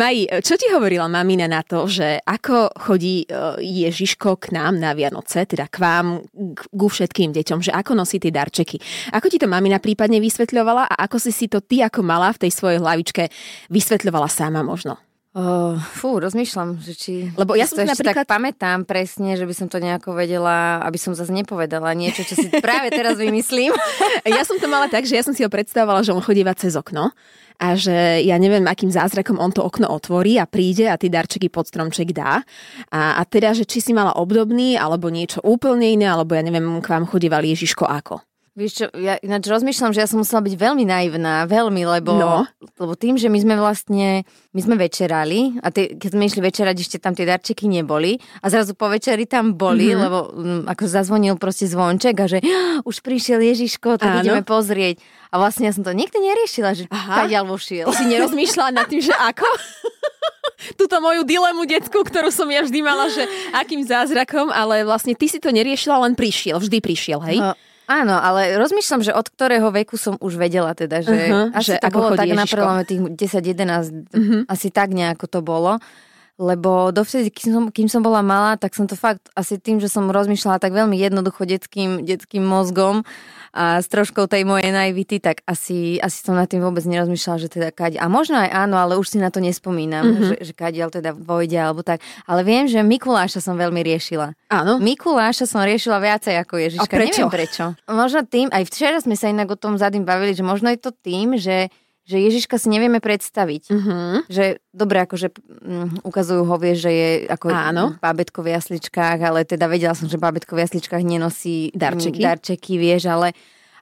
Maji, 0.00 0.28
čo 0.44 0.54
ti 0.54 0.70
hovorila 0.70 1.08
mamina 1.10 1.50
na 1.50 1.64
to, 1.64 1.88
že 1.90 2.20
ako 2.22 2.70
chodí 2.78 3.24
e, 3.24 3.26
Ježiško 3.60 4.38
k 4.38 4.54
nám 4.54 4.78
na 4.78 4.94
Vianoce, 4.94 5.44
teda 5.44 5.66
k 5.66 5.76
vám, 5.80 6.22
ku 6.70 6.86
všetkým 6.86 7.34
deťom, 7.34 7.58
že 7.64 7.74
ako 7.74 7.96
nosí 7.96 8.22
tie 8.22 8.30
darčeky. 8.30 8.78
Ako 9.14 9.26
ti 9.32 9.40
to 9.40 9.50
mamina 9.50 9.82
prípadne 9.82 10.22
vysvetľovala 10.22 10.86
a 10.90 10.94
ako 11.08 11.16
si 11.18 11.32
si 11.34 11.46
to 11.50 11.58
ty 11.64 11.82
ako 11.82 12.06
malá 12.06 12.30
v 12.36 12.46
tej 12.46 12.52
svojej 12.54 12.78
hlavičke 12.78 13.28
vysvetľovala 13.72 14.28
sama 14.30 14.62
možno? 14.62 15.09
Uh, 15.30 15.78
fú, 15.94 16.18
rozmýšľam, 16.18 16.82
že 16.82 16.92
či... 16.98 17.12
Lebo 17.38 17.54
ja 17.54 17.62
som 17.62 17.78
to 17.78 17.86
napríklad... 17.86 18.26
tak 18.26 18.34
pamätám 18.34 18.82
presne, 18.82 19.38
že 19.38 19.46
by 19.46 19.54
som 19.54 19.70
to 19.70 19.78
nejako 19.78 20.18
vedela, 20.18 20.82
aby 20.82 20.98
som 20.98 21.14
zase 21.14 21.30
nepovedala 21.30 21.94
niečo, 21.94 22.26
čo 22.26 22.34
si 22.34 22.50
práve 22.58 22.90
teraz 22.90 23.14
vymyslím. 23.14 23.70
ja 24.26 24.42
som 24.42 24.58
to 24.58 24.66
mala 24.66 24.90
tak, 24.90 25.06
že 25.06 25.14
ja 25.14 25.22
som 25.22 25.30
si 25.30 25.46
ho 25.46 25.50
predstavovala, 25.52 26.02
že 26.02 26.10
on 26.10 26.18
chodíva 26.18 26.50
cez 26.58 26.74
okno 26.74 27.14
a 27.60 27.78
že 27.78 28.26
ja 28.26 28.40
neviem, 28.42 28.66
akým 28.66 28.90
zázrakom 28.90 29.38
on 29.38 29.54
to 29.54 29.62
okno 29.62 29.86
otvorí 29.92 30.40
a 30.40 30.50
príde 30.50 30.90
a 30.90 30.98
tie 30.98 31.12
darčeky 31.12 31.46
pod 31.46 31.70
stromček 31.70 32.10
dá. 32.10 32.42
A, 32.90 33.20
a 33.20 33.22
teda, 33.22 33.54
že 33.54 33.68
či 33.68 33.78
si 33.84 33.94
mala 33.94 34.16
obdobný, 34.18 34.80
alebo 34.80 35.12
niečo 35.12 35.44
úplne 35.46 35.94
iné, 35.94 36.08
alebo 36.08 36.34
ja 36.34 36.42
neviem, 36.42 36.82
k 36.82 36.90
vám 36.90 37.06
chodíval 37.06 37.46
Ježiško 37.46 37.86
ako. 37.86 38.24
Vieš 38.58 38.72
čo, 38.74 38.86
ja 38.98 39.14
ináč 39.22 39.46
rozmýšľam, 39.46 39.94
že 39.94 40.02
ja 40.02 40.10
som 40.10 40.26
musela 40.26 40.42
byť 40.42 40.58
veľmi 40.58 40.82
naivná, 40.82 41.46
veľmi, 41.46 41.86
lebo, 41.86 42.18
no. 42.18 42.42
lebo 42.82 42.98
tým, 42.98 43.14
že 43.14 43.30
my 43.30 43.38
sme 43.38 43.54
vlastne, 43.54 44.26
my 44.50 44.60
sme 44.60 44.74
večerali 44.74 45.62
a 45.62 45.70
tie, 45.70 45.94
keď 45.94 46.10
sme 46.10 46.26
išli 46.26 46.42
večerať, 46.42 46.74
ešte 46.74 46.96
tam 46.98 47.14
tie 47.14 47.30
darčeky 47.30 47.70
neboli 47.70 48.18
a 48.42 48.50
zrazu 48.50 48.74
po 48.74 48.90
večeri 48.90 49.22
tam 49.30 49.54
boli, 49.54 49.94
mm-hmm. 49.94 50.02
lebo 50.02 50.18
m, 50.34 50.60
ako 50.66 50.82
zazvonil 50.82 51.38
proste 51.38 51.70
zvonček 51.70 52.18
a 52.18 52.26
že 52.26 52.42
už 52.82 52.96
prišiel 53.06 53.38
Ježiško, 53.38 54.02
tak 54.02 54.18
Áno. 54.18 54.26
ideme 54.26 54.42
pozrieť. 54.42 54.98
A 55.30 55.38
vlastne 55.38 55.70
ja 55.70 55.72
som 55.72 55.86
to 55.86 55.94
nikdy 55.94 56.18
neriešila, 56.18 56.74
že 56.74 56.90
kadiaľ 56.90 57.54
vošiel. 57.54 57.86
Si 57.94 58.02
nerozmýšľala 58.02 58.82
nad 58.82 58.86
tým, 58.90 58.98
že 58.98 59.14
ako? 59.14 59.46
túto 60.76 60.96
moju 61.00 61.24
dilemu 61.24 61.64
detskú, 61.64 62.04
ktorú 62.04 62.28
som 62.28 62.50
ja 62.50 62.60
vždy 62.60 62.80
mala, 62.84 63.08
že 63.08 63.24
akým 63.56 63.80
zázrakom, 63.80 64.52
ale 64.52 64.84
vlastne 64.84 65.16
ty 65.16 65.30
si 65.30 65.40
to 65.40 65.48
neriešila, 65.48 66.02
len 66.04 66.12
prišiel, 66.12 66.60
vždy 66.60 66.78
prišiel, 66.82 67.20
hej? 67.24 67.38
No, 67.40 67.56
Áno, 67.90 68.14
ale 68.22 68.54
rozmýšľam, 68.54 69.02
že 69.02 69.10
od 69.10 69.26
ktorého 69.26 69.66
veku 69.74 69.98
som 69.98 70.14
už 70.22 70.38
vedela 70.38 70.70
teda, 70.78 71.02
že 71.02 71.10
uh-huh, 71.10 71.50
asi 71.50 71.74
že 71.74 71.82
to 71.82 71.90
bolo 71.90 72.14
tak 72.14 72.30
na 72.30 72.46
prelome 72.46 72.86
tých 72.86 73.02
10-11, 73.18 74.14
uh-huh. 74.14 74.40
asi 74.46 74.70
tak 74.70 74.94
nejako 74.94 75.26
to 75.26 75.40
bolo. 75.42 75.82
Lebo 76.40 76.88
dovtedy, 76.94 77.28
kým 77.28 77.50
som, 77.52 77.64
kým 77.68 77.88
som 77.90 78.00
bola 78.00 78.22
malá, 78.22 78.56
tak 78.56 78.72
som 78.78 78.86
to 78.86 78.94
fakt 78.94 79.28
asi 79.34 79.58
tým, 79.58 79.82
že 79.82 79.90
som 79.90 80.08
rozmýšľala 80.08 80.62
tak 80.62 80.72
veľmi 80.72 80.96
jednoducho 80.96 81.44
detským, 81.44 82.06
detským 82.06 82.40
mozgom 82.46 83.02
a 83.50 83.82
s 83.82 83.90
troškou 83.90 84.30
tej 84.30 84.46
mojej 84.46 84.70
naivity, 84.70 85.18
tak 85.18 85.42
asi, 85.42 85.98
asi 85.98 86.22
som 86.22 86.38
nad 86.38 86.46
tým 86.46 86.62
vôbec 86.62 86.86
nerozmýšľala, 86.86 87.38
že 87.42 87.48
teda 87.50 87.68
kadiaľ. 87.74 88.06
A 88.06 88.06
možno 88.06 88.38
aj 88.38 88.50
áno, 88.54 88.78
ale 88.78 88.94
už 88.94 89.10
si 89.10 89.18
na 89.18 89.34
to 89.34 89.42
nespomínam, 89.42 90.06
mm-hmm. 90.06 90.26
že, 90.26 90.36
že 90.50 90.52
kadiaľ 90.54 90.94
teda 90.94 91.10
vojde 91.18 91.58
alebo 91.58 91.82
tak. 91.82 91.98
Ale 92.30 92.46
viem, 92.46 92.70
že 92.70 92.78
Mikuláša 92.86 93.42
som 93.42 93.58
veľmi 93.58 93.82
riešila. 93.82 94.38
Áno. 94.54 94.78
Mikuláša 94.78 95.50
som 95.50 95.66
riešila 95.66 95.98
viacej 95.98 96.38
ako 96.38 96.54
Ježiška. 96.62 96.86
A 96.86 96.90
prečo? 96.90 97.26
Neviem 97.26 97.34
prečo. 97.34 97.64
Možno 97.90 98.22
tým, 98.22 98.46
aj 98.54 98.62
včera 98.70 99.02
sme 99.02 99.18
sa 99.18 99.26
inak 99.26 99.50
o 99.50 99.58
tom 99.58 99.74
zadým 99.74 100.06
bavili, 100.06 100.30
že 100.30 100.46
možno 100.46 100.70
je 100.70 100.78
to 100.78 100.94
tým, 100.94 101.34
že 101.34 101.74
že 102.10 102.18
Ježiška 102.18 102.58
si 102.58 102.66
nevieme 102.66 102.98
predstaviť. 102.98 103.70
Uh-huh. 103.70 104.26
Že 104.26 104.58
dobre, 104.74 105.06
akože 105.06 105.30
um, 105.62 105.94
ukazujú 106.02 106.42
ho, 106.42 106.56
vieš, 106.58 106.90
že 106.90 106.92
je 106.92 107.10
ako 107.30 107.46
Áno. 107.54 107.84
bábetko 108.02 108.42
v 108.42 108.58
jasličkách, 108.58 109.18
ale 109.22 109.46
teda 109.46 109.70
vedela 109.70 109.94
som, 109.94 110.10
že 110.10 110.18
bábetko 110.18 110.58
v 110.58 110.66
jasličkách 110.66 111.06
nenosí 111.06 111.70
darčeky, 111.70 112.18
darčeky 112.18 112.74
vieš, 112.82 113.06
ale 113.06 113.30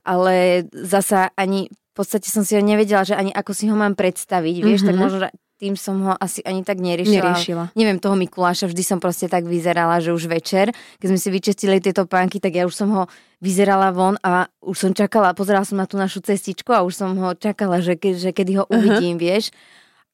ale 0.05 0.65
zasa 0.73 1.33
ani 1.37 1.69
v 1.69 1.93
podstate 1.93 2.29
som 2.31 2.47
si 2.47 2.55
ho 2.55 2.63
nevedela, 2.63 3.03
že 3.03 3.17
ani 3.19 3.33
ako 3.35 3.53
si 3.57 3.67
ho 3.67 3.75
mám 3.75 3.99
predstaviť, 3.99 4.57
vieš, 4.63 4.85
mm-hmm. 4.85 4.89
tak 4.93 5.03
možno 5.03 5.19
že 5.25 5.29
tým 5.59 5.75
som 5.75 5.99
ho 6.07 6.15
asi 6.23 6.39
ani 6.47 6.63
tak 6.63 6.79
neriešila. 6.79 7.35
Neriešila. 7.35 7.65
Neviem, 7.75 7.99
toho 7.99 8.15
Mikuláša 8.15 8.71
vždy 8.71 8.83
som 8.87 8.99
proste 9.03 9.27
tak 9.27 9.43
vyzerala, 9.43 9.99
že 9.99 10.15
už 10.15 10.31
večer, 10.31 10.71
keď 11.03 11.07
sme 11.11 11.19
si 11.19 11.29
vyčistili 11.35 11.83
tieto 11.83 12.07
pánky, 12.07 12.39
tak 12.39 12.55
ja 12.55 12.63
už 12.63 12.75
som 12.79 12.89
ho 12.95 13.03
vyzerala 13.43 13.91
von 13.91 14.15
a 14.23 14.47
už 14.63 14.77
som 14.79 14.93
čakala, 14.95 15.35
pozerala 15.35 15.67
som 15.67 15.75
na 15.75 15.91
tú 15.91 15.99
našu 15.99 16.23
cestičku 16.23 16.71
a 16.71 16.87
už 16.87 16.95
som 16.95 17.11
ho 17.19 17.35
čakala, 17.35 17.83
že, 17.83 17.99
ke, 17.99 18.15
že 18.15 18.31
kedy 18.31 18.63
ho 18.63 18.65
uvidím, 18.71 19.19
uh-huh. 19.19 19.27
vieš. 19.27 19.51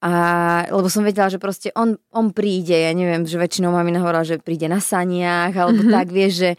A, 0.05 0.69
lebo 0.69 0.89
som 0.89 1.05
vedela, 1.05 1.33
že 1.33 1.41
proste 1.41 1.73
on, 1.77 1.97
on 2.13 2.33
príde, 2.33 2.77
ja 2.77 2.93
neviem, 2.93 3.25
že 3.25 3.41
väčšinou 3.41 3.73
mamina 3.73 4.01
hovorila, 4.01 4.25
že 4.25 4.41
príde 4.41 4.69
na 4.69 4.81
saniach, 4.81 5.53
alebo 5.53 5.81
uh-huh. 5.81 5.93
tak, 5.93 6.09
vieš, 6.13 6.33
že 6.41 6.51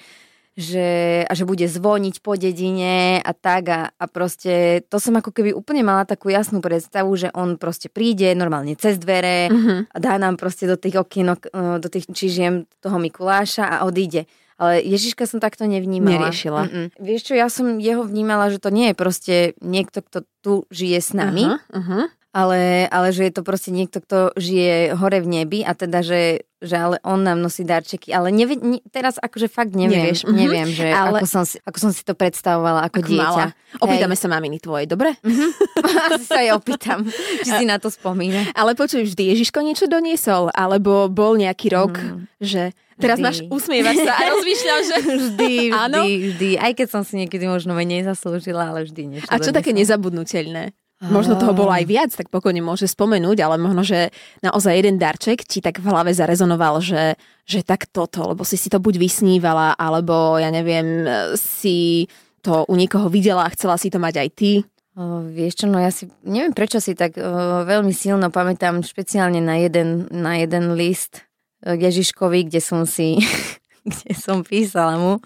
že, 0.56 1.22
a 1.28 1.32
že 1.36 1.44
bude 1.44 1.68
zvoniť 1.68 2.24
po 2.24 2.40
dedine 2.40 3.20
a 3.20 3.32
tak 3.36 3.64
a, 3.68 3.82
a 3.92 4.06
proste 4.08 4.88
to 4.88 5.04
som 5.04 5.20
ako 5.20 5.36
keby 5.36 5.52
úplne 5.52 5.84
mala 5.84 6.08
takú 6.08 6.32
jasnú 6.32 6.64
predstavu, 6.64 7.12
že 7.20 7.28
on 7.36 7.60
proste 7.60 7.92
príde 7.92 8.32
normálne 8.32 8.80
cez 8.80 8.96
dvere 8.96 9.52
uh-huh. 9.52 9.92
a 9.92 9.98
dá 10.00 10.16
nám 10.16 10.40
proste 10.40 10.64
do 10.64 10.80
tých 10.80 10.96
okienok, 10.96 11.52
e, 11.52 11.60
do 11.84 11.88
tých 11.92 12.08
čižiem 12.08 12.72
toho 12.80 12.98
Mikuláša 13.04 13.68
a 13.68 13.84
odíde. 13.84 14.32
Ale 14.56 14.80
Ježiška 14.80 15.28
som 15.28 15.44
takto 15.44 15.68
nevnímala. 15.68 16.32
Neriešila. 16.32 16.62
Mm-mm. 16.72 16.88
Vieš 16.96 17.22
čo, 17.28 17.34
ja 17.36 17.52
som 17.52 17.76
jeho 17.76 18.08
vnímala, 18.08 18.48
že 18.48 18.64
to 18.64 18.72
nie 18.72 18.92
je 18.92 18.96
proste 18.96 19.36
niekto, 19.60 20.00
kto 20.00 20.24
tu 20.40 20.54
žije 20.72 21.04
s 21.04 21.12
nami, 21.12 21.52
uh-huh, 21.52 21.76
uh-huh 21.76 22.06
ale, 22.36 22.92
ale 22.92 23.16
že 23.16 23.32
je 23.32 23.34
to 23.40 23.48
proste 23.48 23.72
niekto, 23.72 24.04
kto 24.04 24.36
žije 24.36 24.92
hore 25.00 25.24
v 25.24 25.28
nebi 25.40 25.64
a 25.64 25.72
teda, 25.72 26.04
že, 26.04 26.44
že 26.60 26.76
ale 26.76 27.00
on 27.08 27.24
nám 27.24 27.40
nosí 27.40 27.64
darčeky. 27.64 28.12
Ale 28.12 28.28
nevi, 28.28 28.60
ne, 28.60 28.84
teraz 28.92 29.16
akože 29.16 29.48
fakt 29.48 29.72
neviem, 29.72 30.12
Nevieš. 30.12 30.28
Mhm. 30.28 30.36
neviem, 30.36 30.68
že 30.68 30.92
ale... 30.92 31.24
ako, 31.24 31.26
som 31.32 31.44
si, 31.48 31.56
ako 31.64 31.78
som 31.80 31.92
si 31.96 32.04
to 32.04 32.12
predstavovala 32.12 32.92
ako, 32.92 33.00
ako 33.00 33.08
dieťa. 33.08 33.46
Mala. 33.48 33.80
Opýtame 33.80 34.16
sa 34.20 34.28
maminy 34.28 34.60
tvoje, 34.60 34.84
dobre? 34.84 35.16
Mhm. 35.24 35.48
Asi 36.12 36.24
sa 36.28 36.44
jej 36.44 36.52
opýtam, 36.52 37.08
či 37.40 37.50
si 37.56 37.64
na 37.64 37.80
to 37.80 37.88
spomína. 37.88 38.52
Ale 38.52 38.76
počuj, 38.76 39.08
vždy 39.08 39.32
Ježiško 39.32 39.64
niečo 39.64 39.88
doniesol, 39.88 40.52
alebo 40.52 41.08
bol 41.08 41.40
nejaký 41.40 41.72
rok, 41.72 41.96
mm. 41.96 42.44
že 42.44 42.76
Teraz 42.96 43.20
vždy. 43.20 43.28
máš, 43.28 43.38
usmievaš 43.52 44.00
sa 44.08 44.12
a 44.16 44.24
rozmýšľam, 44.36 44.80
že... 44.88 44.96
Vždy, 45.04 45.52
vždy, 45.72 46.12
vždy. 46.32 46.50
Aj 46.56 46.72
keď 46.72 46.88
som 46.88 47.04
si 47.04 47.20
niekedy 47.20 47.44
možno 47.44 47.76
menej 47.76 48.08
zaslúžila, 48.08 48.72
ale 48.72 48.88
vždy 48.88 49.02
niečo. 49.04 49.28
A 49.28 49.40
čo 49.40 49.52
také 49.52 49.76
nezabudnutelné? 49.76 50.72
Možno 51.04 51.36
toho 51.36 51.52
bolo 51.52 51.76
aj 51.76 51.86
viac, 51.86 52.12
tak 52.16 52.32
pokojne 52.32 52.64
môže 52.64 52.88
spomenúť, 52.88 53.44
ale 53.44 53.60
možno, 53.60 53.84
že 53.84 54.16
naozaj 54.40 54.80
jeden 54.80 54.96
darček 54.96 55.44
ti 55.44 55.60
tak 55.60 55.84
v 55.84 55.92
hlave 55.92 56.16
zarezonoval, 56.16 56.80
že, 56.80 57.20
že 57.44 57.68
tak 57.68 57.92
toto, 57.92 58.32
lebo 58.32 58.48
si 58.48 58.56
si 58.56 58.72
to 58.72 58.80
buď 58.80 58.96
vysnívala, 58.96 59.76
alebo 59.76 60.40
ja 60.40 60.48
neviem, 60.48 61.04
si 61.36 62.08
to 62.40 62.64
u 62.72 62.74
niekoho 62.80 63.12
videla 63.12 63.44
a 63.44 63.54
chcela 63.54 63.76
si 63.76 63.92
to 63.92 64.00
mať 64.00 64.24
aj 64.24 64.30
ty. 64.40 64.52
O, 64.96 65.28
vieš 65.28 65.60
čo, 65.60 65.66
no 65.68 65.76
ja 65.76 65.92
si 65.92 66.08
neviem 66.24 66.56
prečo 66.56 66.80
si 66.80 66.96
tak 66.96 67.20
o, 67.20 67.68
veľmi 67.68 67.92
silno 67.92 68.32
pamätám 68.32 68.80
špeciálne 68.80 69.44
na 69.44 69.60
jeden, 69.60 70.08
na 70.08 70.40
jeden 70.40 70.80
list 70.80 71.28
Ježiškovi, 71.68 72.48
kde 72.48 72.62
som 72.64 72.88
si 72.88 73.20
kde 73.86 74.12
som 74.18 74.42
písala 74.42 74.98
mu, 74.98 75.22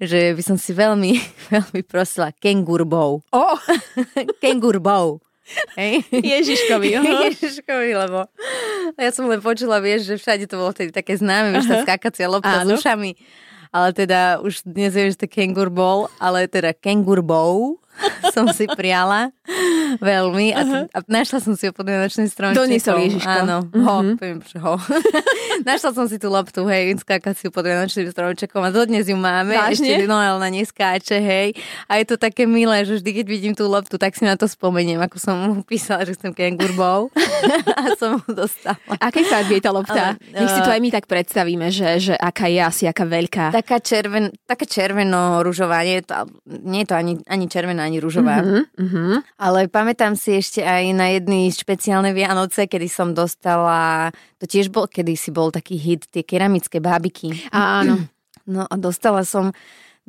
že 0.00 0.32
by 0.32 0.42
som 0.42 0.56
si 0.56 0.72
veľmi, 0.72 1.20
veľmi 1.54 1.80
prosila 1.84 2.32
kengurbou. 2.32 3.20
Oh. 3.30 3.58
kengurbou. 4.42 5.20
Hej. 5.74 6.06
Ježiškovi, 6.14 6.88
Ježiškovi, 7.26 7.90
lebo 7.98 8.30
ja 8.94 9.10
som 9.10 9.26
len 9.26 9.42
počula, 9.42 9.82
vieš, 9.82 10.06
že 10.06 10.14
všade 10.16 10.44
to 10.46 10.62
bolo 10.62 10.70
tedy 10.70 10.94
také 10.94 11.18
známe, 11.18 11.58
vieš, 11.58 11.66
tá 11.66 11.76
skákacia 11.82 12.30
lopta 12.30 12.62
s 12.62 12.70
ušami. 12.70 13.18
Ale 13.70 13.94
teda 13.94 14.42
už 14.42 14.66
dnes 14.66 14.94
viem, 14.94 15.10
že 15.14 15.26
to 15.26 15.28
kengur 15.30 15.70
bol, 15.70 16.10
ale 16.18 16.50
teda 16.50 16.74
kengurbou 16.74 17.78
som 18.34 18.48
si 18.50 18.64
priala 18.70 19.32
veľmi 19.98 20.54
a, 20.54 20.60
uh-huh. 20.62 20.84
a 20.94 20.98
našla 21.10 21.42
som 21.42 21.54
si 21.58 21.66
ho 21.66 21.72
pod 21.74 21.88
vianočným 21.88 22.30
stromčekom. 22.30 22.62
Doniesol 22.62 22.96
Ježiško. 23.02 23.38
Áno, 23.42 23.56
uh-huh. 23.66 23.84
ho, 23.84 23.94
poviem, 24.16 24.40
že 24.46 24.58
ho. 24.62 24.74
našla 25.68 25.90
som 25.92 26.06
si 26.06 26.16
tú 26.16 26.30
loptu, 26.30 26.62
hej, 26.70 26.94
skákaciu 27.02 27.50
pod 27.50 27.66
vianočným 27.66 28.08
stromčekom 28.10 28.62
a 28.62 28.70
dodnes 28.70 29.10
ju 29.10 29.18
máme. 29.18 29.56
Vážne? 29.56 29.98
Ešte 29.98 30.06
Noel 30.06 30.36
na 30.38 30.48
nej 30.48 30.64
skáče, 30.64 31.18
hej. 31.18 31.58
A 31.90 31.98
je 31.98 32.06
to 32.06 32.16
také 32.16 32.46
milé, 32.46 32.86
že 32.86 33.02
vždy, 33.02 33.10
keď 33.22 33.26
vidím 33.26 33.54
tú 33.56 33.66
loptu, 33.66 33.98
tak 33.98 34.14
si 34.14 34.22
na 34.22 34.38
to 34.38 34.46
spomeniem, 34.46 35.02
ako 35.02 35.16
som 35.18 35.34
mu 35.36 35.62
písala, 35.66 36.06
že 36.06 36.14
chcem 36.14 36.30
kengurbou 36.30 37.10
a 37.80 37.82
som 37.98 38.22
mu 38.22 38.30
dostala. 38.30 38.78
Akej 39.02 39.26
farby 39.26 39.58
je 39.58 39.62
tá 39.62 39.70
lopta? 39.74 40.14
Ale, 40.14 40.22
Nech 40.30 40.50
si 40.54 40.60
to 40.62 40.70
aj 40.70 40.80
my 40.80 40.90
tak 40.94 41.04
predstavíme, 41.10 41.66
že, 41.74 41.98
že 41.98 42.14
aká 42.14 42.46
je 42.46 42.60
asi, 42.62 42.84
aká 42.86 43.04
veľká. 43.04 43.44
Taká, 43.50 43.82
červen, 43.82 44.30
taká 44.46 44.64
červeno-ružová, 44.64 45.82
nie 45.82 45.98
je 46.00 46.04
to, 46.06 46.14
nie 46.62 46.80
je 46.86 46.88
to 46.88 46.94
ani, 46.94 47.12
ani 47.26 47.46
červená, 47.50 47.89
ani 47.90 47.98
rúžová. 47.98 48.38
Uh-huh, 48.38 48.62
uh-huh. 48.78 49.18
Ale 49.34 49.66
pamätám 49.66 50.14
si 50.14 50.38
ešte 50.38 50.62
aj 50.62 50.94
na 50.94 51.10
jedny 51.10 51.50
špeciálne 51.50 52.14
Vianoce, 52.14 52.70
kedy 52.70 52.86
som 52.86 53.10
dostala, 53.10 54.14
to 54.38 54.46
tiež 54.46 54.70
bol, 54.70 54.86
kedy 54.86 55.18
si 55.18 55.34
bol 55.34 55.50
taký 55.50 55.74
hit, 55.74 56.06
tie 56.06 56.22
keramické 56.22 56.78
bábiky. 56.78 57.50
Áno. 57.50 58.06
No 58.46 58.64
a 58.70 58.74
dostala 58.78 59.26
som 59.26 59.50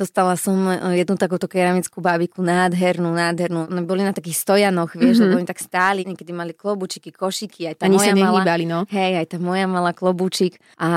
Dostala 0.02 0.34
som 0.34 0.58
e, 0.66 0.98
jednu 1.06 1.14
takúto 1.14 1.46
keramickú 1.46 2.02
bábiku, 2.02 2.42
nádhernú, 2.42 3.14
nádhernú. 3.14 3.70
No, 3.70 3.80
boli 3.86 4.02
na 4.02 4.18
takých 4.18 4.42
stojanoch, 4.42 4.98
vieš, 4.98 5.22
mm-hmm. 5.22 5.30
lebo 5.30 5.38
oni 5.38 5.46
tak 5.46 5.62
stáli, 5.62 6.02
niekedy 6.10 6.34
mali 6.34 6.58
klobúčiky, 6.58 7.14
košiky, 7.14 7.70
aj 7.70 7.76
tá 7.78 7.84
Ani 7.86 8.02
moja 8.02 8.18
sa 8.18 8.18
mala, 8.18 8.42
no. 8.66 8.80
Hej, 8.90 9.22
aj 9.22 9.28
tá 9.30 9.38
moja 9.38 9.70
mala 9.70 9.94
klobúčik. 9.94 10.58
A 10.82 10.90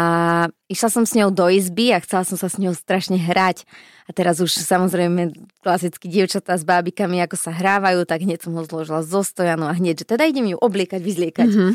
išla 0.72 0.88
som 0.88 1.04
s 1.04 1.12
ňou 1.12 1.28
do 1.28 1.44
izby 1.52 1.92
a 1.92 2.00
chcela 2.00 2.24
som 2.24 2.40
sa 2.40 2.48
s 2.48 2.56
ňou 2.56 2.72
strašne 2.72 3.20
hrať. 3.20 3.68
A 4.08 4.16
teraz 4.16 4.40
už 4.40 4.56
samozrejme 4.56 5.36
klasicky 5.60 6.08
dievčatá 6.08 6.56
s 6.56 6.64
bábikami, 6.64 7.20
ako 7.20 7.36
sa 7.36 7.52
hrávajú, 7.52 8.08
tak 8.08 8.24
hneď 8.24 8.40
som 8.40 8.56
ho 8.56 8.64
zložila 8.64 9.04
zo 9.04 9.20
stojanu 9.20 9.68
a 9.68 9.76
hneď, 9.76 10.04
že 10.04 10.16
teda 10.16 10.24
idem 10.24 10.52
ju 10.52 10.56
obliekať, 10.56 11.00
vyzliekať. 11.04 11.48
Mm-hmm. 11.52 11.72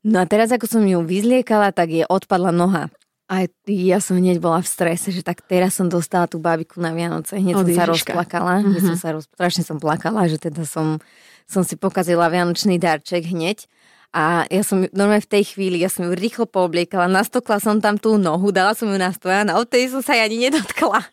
No 0.00 0.16
a 0.20 0.28
teraz, 0.28 0.48
ako 0.48 0.64
som 0.64 0.84
ju 0.84 1.00
vyzliekala, 1.04 1.72
tak 1.72 1.92
je 1.92 2.04
odpadla 2.08 2.52
noha. 2.52 2.88
A 3.30 3.46
ja 3.70 4.02
som 4.02 4.18
hneď 4.18 4.42
bola 4.42 4.58
v 4.58 4.66
strese, 4.66 5.14
že 5.14 5.22
tak 5.22 5.46
teraz 5.46 5.78
som 5.78 5.86
dostala 5.86 6.26
tú 6.26 6.42
bábiku 6.42 6.82
na 6.82 6.90
Vianoce. 6.90 7.38
Hneď 7.38 7.54
Od 7.54 7.62
som 7.62 7.70
Ježiška. 7.70 7.86
sa 7.86 7.86
rozplakala. 7.86 8.52
Hneď 8.66 8.82
som 8.82 8.98
sa 8.98 9.08
roz... 9.14 9.30
strašne 9.30 9.62
som 9.62 9.78
plakala, 9.78 10.26
že 10.26 10.42
teda 10.42 10.66
som, 10.66 10.98
som 11.46 11.62
si 11.62 11.78
pokazila 11.78 12.26
Vianočný 12.26 12.82
darček 12.82 13.30
hneď. 13.30 13.70
A 14.10 14.42
ja 14.50 14.66
som 14.66 14.82
normálne 14.90 15.22
v 15.22 15.32
tej 15.38 15.54
chvíli, 15.54 15.78
ja 15.78 15.86
som 15.86 16.02
ju 16.02 16.18
rýchlo 16.18 16.42
poobliekala, 16.50 17.06
nastokla 17.06 17.62
som 17.62 17.78
tam 17.78 17.94
tú 17.94 18.18
nohu, 18.18 18.50
dala 18.50 18.74
som 18.74 18.90
ju 18.90 18.98
na 18.98 19.14
stojan 19.14 19.46
a 19.46 19.54
od 19.54 19.70
tej 19.70 19.94
som 19.94 20.02
sa 20.02 20.18
ani 20.18 20.50
nedotkla. 20.50 21.06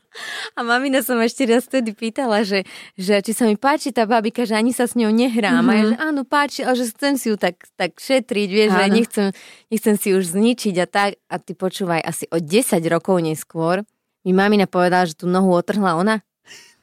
A 0.58 0.60
mamina 0.66 1.06
som 1.06 1.22
ešte 1.22 1.46
raz 1.46 1.70
vtedy 1.70 1.94
pýtala, 1.94 2.42
že, 2.42 2.66
že 2.98 3.22
či 3.22 3.38
sa 3.38 3.46
mi 3.46 3.54
páči 3.54 3.94
tá 3.94 4.10
babika, 4.10 4.50
že 4.50 4.58
ani 4.58 4.74
sa 4.74 4.90
s 4.90 4.98
ňou 4.98 5.14
nehrám. 5.14 5.62
Mm-hmm. 5.62 5.70
A 5.70 5.78
ja, 5.78 5.84
mhm. 5.86 5.90
že 5.94 5.96
áno, 6.02 6.22
páči, 6.26 6.60
ale 6.66 6.74
že 6.74 6.90
chcem 6.90 7.14
si 7.22 7.30
ju 7.30 7.38
tak, 7.38 7.70
tak 7.78 8.02
šetriť, 8.02 8.50
vieš, 8.50 8.72
áno. 8.74 8.80
že 8.82 8.86
nechcem, 8.90 9.28
nechcem 9.70 9.96
si 10.02 10.10
už 10.18 10.34
zničiť 10.34 10.76
a 10.82 10.86
tak. 10.90 11.22
A 11.30 11.38
ty 11.38 11.54
počúvaj, 11.54 12.02
asi 12.02 12.26
o 12.34 12.42
10 12.42 12.82
rokov 12.90 13.22
neskôr 13.22 13.86
mi 14.28 14.36
mamina 14.36 14.68
povedala, 14.68 15.08
že 15.08 15.16
tú 15.16 15.24
nohu 15.24 15.56
otrhla 15.56 15.96
ona. 15.96 16.20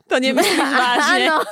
To 0.09 0.17
nemyslíš 0.17 0.57
vážne? 0.57 1.29
Áno. 1.29 1.45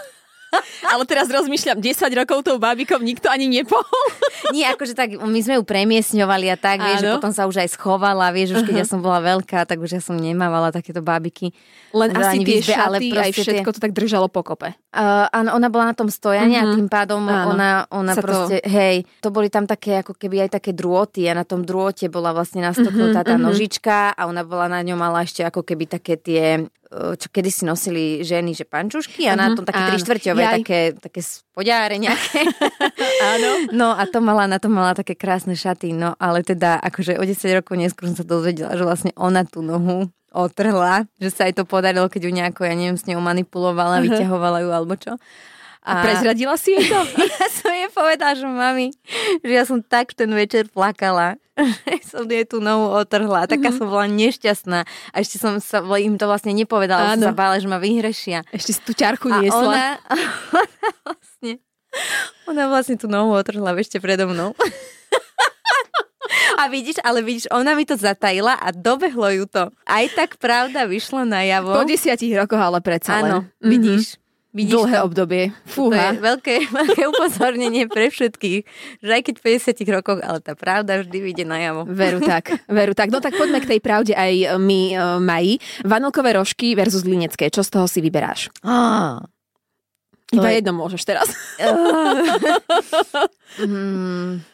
Ale 0.93 1.03
teraz 1.09 1.31
rozmýšľam, 1.33 1.81
10 1.81 2.21
rokov 2.21 2.45
tou 2.45 2.57
bábikou 2.61 3.01
nikto 3.01 3.33
ani 3.33 3.49
nepohol. 3.49 4.07
Nie, 4.53 4.69
akože 4.77 4.93
tak, 4.93 5.17
my 5.17 5.41
sme 5.41 5.57
ju 5.61 5.63
premiesňovali 5.65 6.53
a 6.53 6.57
tak, 6.61 6.85
vieš, 6.85 6.99
že 7.01 7.09
potom 7.17 7.33
sa 7.33 7.49
už 7.49 7.65
aj 7.65 7.69
schovala, 7.73 8.29
vieš, 8.35 8.61
už 8.61 8.69
keď 8.69 8.75
uh-huh. 8.77 8.85
ja 8.85 8.87
som 8.87 9.01
bola 9.01 9.23
veľká, 9.25 9.65
tak 9.65 9.81
už 9.81 9.97
ja 9.97 10.03
som 10.05 10.19
nemávala 10.19 10.69
takéto 10.75 11.01
bábiky. 11.01 11.57
Len 11.97 12.09
asi 12.13 12.45
tie 12.45 12.61
výzbe, 12.61 12.73
šaty, 12.77 13.07
ale 13.13 13.29
aj 13.29 13.33
všetko 13.33 13.71
tie... 13.71 13.77
to 13.77 13.81
tak 13.81 13.93
držalo 13.97 14.29
pokope. 14.29 14.77
Uh, 14.93 15.29
áno, 15.33 15.57
ona 15.57 15.69
bola 15.73 15.93
na 15.93 15.95
tom 15.97 16.13
stojane 16.13 16.53
uh-huh. 16.53 16.69
a 16.69 16.73
mhm. 16.73 16.77
tým 16.77 16.89
pádom 16.93 17.23
áno. 17.25 17.57
ona, 17.57 17.71
ona 17.89 18.13
proste, 18.13 18.61
to... 18.61 18.69
hej, 18.69 19.09
to 19.25 19.29
boli 19.33 19.49
tam 19.49 19.65
také, 19.65 20.05
ako 20.05 20.13
keby 20.17 20.49
aj 20.49 20.61
také 20.61 20.77
drôty 20.77 21.25
a 21.29 21.33
na 21.33 21.49
tom 21.49 21.65
drôte 21.65 22.13
bola 22.13 22.37
vlastne 22.37 22.61
nastoknutá 22.61 23.25
uh-huh, 23.25 23.29
tá 23.29 23.35
uh-huh. 23.39 23.47
nožička 23.49 24.13
a 24.13 24.29
ona 24.29 24.45
bola 24.45 24.69
na 24.69 24.85
ňom 24.85 24.99
mala 25.01 25.25
ešte 25.25 25.41
ako 25.47 25.65
keby 25.65 25.89
také 25.89 26.21
tie 26.21 26.69
čo 26.93 27.29
kedy 27.33 27.49
si 27.49 27.63
nosili 27.65 28.03
ženy, 28.21 28.53
že 28.53 28.69
pančušky 28.69 29.25
a 29.29 29.33
uh-huh, 29.33 29.41
na 29.41 29.47
tom 29.57 29.65
také 29.65 29.83
tri 29.89 29.99
štvrťové, 30.01 30.43
také, 30.61 30.81
také 31.01 31.21
spodiare 31.25 31.97
nejaké. 31.97 32.45
áno. 33.33 33.51
No 33.73 33.89
a 33.97 34.05
to 34.05 34.21
mala, 34.21 34.45
na 34.45 34.61
to 34.61 34.69
mala 34.69 34.93
také 34.93 35.17
krásne 35.17 35.57
šaty, 35.57 35.97
no 35.97 36.13
ale 36.21 36.45
teda 36.45 36.77
akože 36.85 37.17
o 37.17 37.25
10 37.25 37.59
rokov 37.59 37.75
neskôr 37.81 38.13
som 38.13 38.21
sa 38.21 38.27
dozvedela, 38.29 38.77
že 38.77 38.85
vlastne 38.85 39.13
ona 39.17 39.49
tú 39.49 39.65
nohu 39.65 40.13
otrhla, 40.33 41.05
že 41.21 41.29
sa 41.29 41.49
aj 41.49 41.61
to 41.61 41.65
podarilo, 41.69 42.09
keď 42.09 42.29
ju 42.29 42.33
nejako, 42.33 42.65
ja 42.65 42.73
neviem, 42.73 42.97
s 42.97 43.05
ňou 43.05 43.21
manipulovala, 43.21 44.01
uh-huh. 44.01 44.09
vyťahovala 44.09 44.59
ju 44.65 44.71
alebo 44.73 44.95
čo. 44.97 45.17
A, 45.83 45.99
a 45.99 46.03
prezradila 46.07 46.55
si 46.55 46.79
jej 46.79 46.87
to? 46.87 47.01
ja 47.43 47.47
som 47.51 47.75
jej 47.75 47.91
povedala, 47.91 48.39
že 48.39 48.47
mami, 48.47 48.95
že 49.43 49.53
ja 49.53 49.67
som 49.67 49.83
tak 49.83 50.15
ten 50.15 50.31
večer 50.31 50.71
plakala, 50.71 51.43
som 52.07 52.23
jej 52.31 52.47
tú 52.47 52.63
nohu 52.63 52.95
otrhla. 52.95 53.51
Taká 53.51 53.69
mm-hmm. 53.69 53.79
som 53.83 53.87
bola 53.91 54.07
nešťastná. 54.07 54.87
A 54.87 55.17
ešte 55.19 55.43
som 55.43 55.59
sa 55.59 55.83
im 55.99 56.15
to 56.15 56.31
vlastne 56.31 56.55
nepovedala, 56.55 57.19
som 57.19 57.35
sa 57.35 57.35
bála, 57.35 57.59
že 57.59 57.67
ma 57.67 57.83
vyhrešia. 57.83 58.47
Ešte 58.55 58.71
si 58.79 58.81
tú 58.87 58.95
ťarchu 58.95 59.27
niesla. 59.43 59.99
A 60.07 60.15
ona, 60.55 60.91
vlastne, 61.03 61.53
ona 62.47 62.65
vlastne 62.71 62.97
tú 62.97 63.11
nohu 63.11 63.35
otrhla 63.35 63.75
ešte 63.75 63.99
predo 63.99 64.31
mnou. 64.31 64.55
A 66.53 66.71
vidíš, 66.71 67.03
ale 67.03 67.27
vidíš, 67.27 67.51
ona 67.51 67.75
mi 67.75 67.83
to 67.83 67.99
zatajila 67.99 68.55
a 68.55 68.71
dobehlo 68.71 69.29
ju 69.35 69.45
to. 69.51 69.73
Aj 69.83 70.05
tak 70.15 70.39
pravda 70.39 70.87
vyšla 70.87 71.27
na 71.27 71.43
javo. 71.43 71.75
Po 71.75 71.83
desiatich 71.83 72.31
rokoch 72.39 72.61
ale 72.61 72.79
predsa 72.79 73.19
Áno, 73.19 73.51
vidíš. 73.59 74.22
Vidíš 74.53 74.77
Dlhé 74.77 74.97
to? 75.01 75.03
obdobie. 75.03 75.43
To 75.49 75.57
je 75.57 75.73
Fúha. 75.73 76.13
veľké, 76.13 76.55
veľké 76.85 77.03
upozornenie 77.09 77.89
pre 77.89 78.07
všetkých, 78.07 78.61
že 79.01 79.11
aj 79.11 79.23
keď 79.25 79.35
v 79.35 79.43
50 79.57 79.83
rokoch, 79.91 80.21
ale 80.21 80.39
tá 80.39 80.53
pravda 80.53 81.01
vždy 81.01 81.19
vyjde 81.19 81.45
najavo. 81.45 81.89
Veru 81.89 82.21
tak, 82.21 82.53
veru 82.69 82.93
tak. 82.93 83.09
No 83.09 83.19
tak 83.19 83.33
poďme 83.33 83.59
k 83.59 83.67
tej 83.67 83.81
pravde 83.81 84.13
aj 84.13 84.61
my, 84.61 84.81
uh, 84.93 85.17
Maji. 85.19 85.57
Vanilkové 85.83 86.33
rožky 86.33 86.73
versus 86.73 87.03
linecké. 87.03 87.49
Čo 87.49 87.65
z 87.65 87.69
toho 87.71 87.87
si 87.89 87.99
vyberáš? 87.99 88.53
Ah. 88.61 89.25
Iba 90.29 90.49
je- 90.49 90.55
jedno 90.61 90.73
môžeš 90.75 91.01
teraz. 91.01 91.27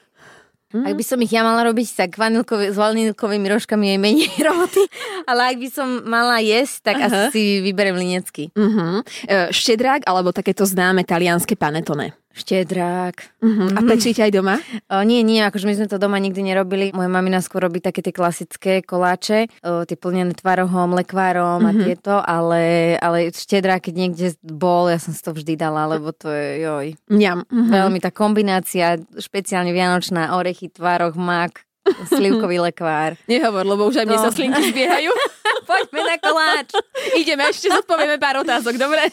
Hmm. 0.69 0.85
Ak 0.85 1.01
by 1.01 1.05
som 1.05 1.17
ich 1.25 1.33
ja 1.33 1.41
mala 1.41 1.65
robiť, 1.65 1.89
tak 1.97 2.21
vanilkové, 2.21 2.69
s 2.69 2.77
vanilkovými 2.77 3.49
rožkami 3.49 3.89
je 3.89 3.97
menej 3.97 4.29
roboty, 4.49 4.85
ale 5.25 5.55
ak 5.55 5.57
by 5.65 5.69
som 5.73 5.89
mala 6.05 6.45
jesť, 6.45 6.93
tak 6.93 6.97
Aha. 7.01 7.07
asi 7.09 7.21
si 7.33 7.43
vyberem 7.65 7.97
linecky. 7.97 8.53
Uh-huh. 8.53 9.01
Štedrák 9.49 10.05
alebo 10.05 10.29
takéto 10.29 10.69
známe 10.69 11.09
talianské 11.09 11.57
panetone. 11.57 12.13
Štedrák. 12.39 13.17
Uh-huh. 13.43 13.75
A 13.75 13.81
pečíte 13.83 14.23
aj 14.23 14.31
doma? 14.31 14.57
O, 14.87 15.03
nie, 15.03 15.21
nie, 15.21 15.43
akože 15.43 15.67
my 15.67 15.75
sme 15.75 15.87
to 15.87 15.99
doma 15.99 16.17
nikdy 16.17 16.41
nerobili. 16.41 16.95
Moja 16.95 17.11
mamina 17.11 17.43
skôr 17.43 17.67
robí 17.67 17.83
také 17.83 17.99
tie 17.99 18.15
klasické 18.15 18.81
koláče, 18.81 19.51
o, 19.61 19.83
tie 19.83 19.99
plnené 19.99 20.33
tvarohom, 20.33 20.95
lekvárom 20.95 21.67
a 21.67 21.73
tieto, 21.75 22.23
ale, 22.23 22.95
ale 22.97 23.29
štedrá, 23.29 23.83
keď 23.83 23.95
niekde 23.95 24.27
bol, 24.41 24.87
ja 24.87 24.97
som 24.97 25.11
si 25.11 25.21
to 25.21 25.35
vždy 25.35 25.59
dala, 25.59 25.91
lebo 25.91 26.15
to 26.15 26.31
je, 26.31 26.63
joj, 26.63 26.87
Mňam. 27.11 27.43
Uh-huh. 27.45 27.69
veľmi 27.69 27.99
tá 27.99 28.15
kombinácia, 28.15 28.97
špeciálne 29.19 29.75
vianočná, 29.75 30.39
orechy, 30.39 30.71
tvaroch, 30.71 31.19
mak, 31.19 31.67
slivkový 31.89 32.61
lekvár. 32.61 33.17
Nehovor, 33.33 33.65
lebo 33.65 33.89
už 33.89 34.05
aj 34.05 34.07
mne 34.07 34.19
No. 34.21 34.25
sa 34.25 34.31
slinky 34.31 34.61
zbiehajú. 34.71 35.09
Poďme 35.69 36.01
na 36.01 36.17
koláč. 36.17 36.73
Ideme, 37.13 37.53
ešte 37.53 37.69
zodpovieme 37.69 38.17
pár 38.17 38.41
otázok, 38.41 38.81
dobre? 38.81 39.13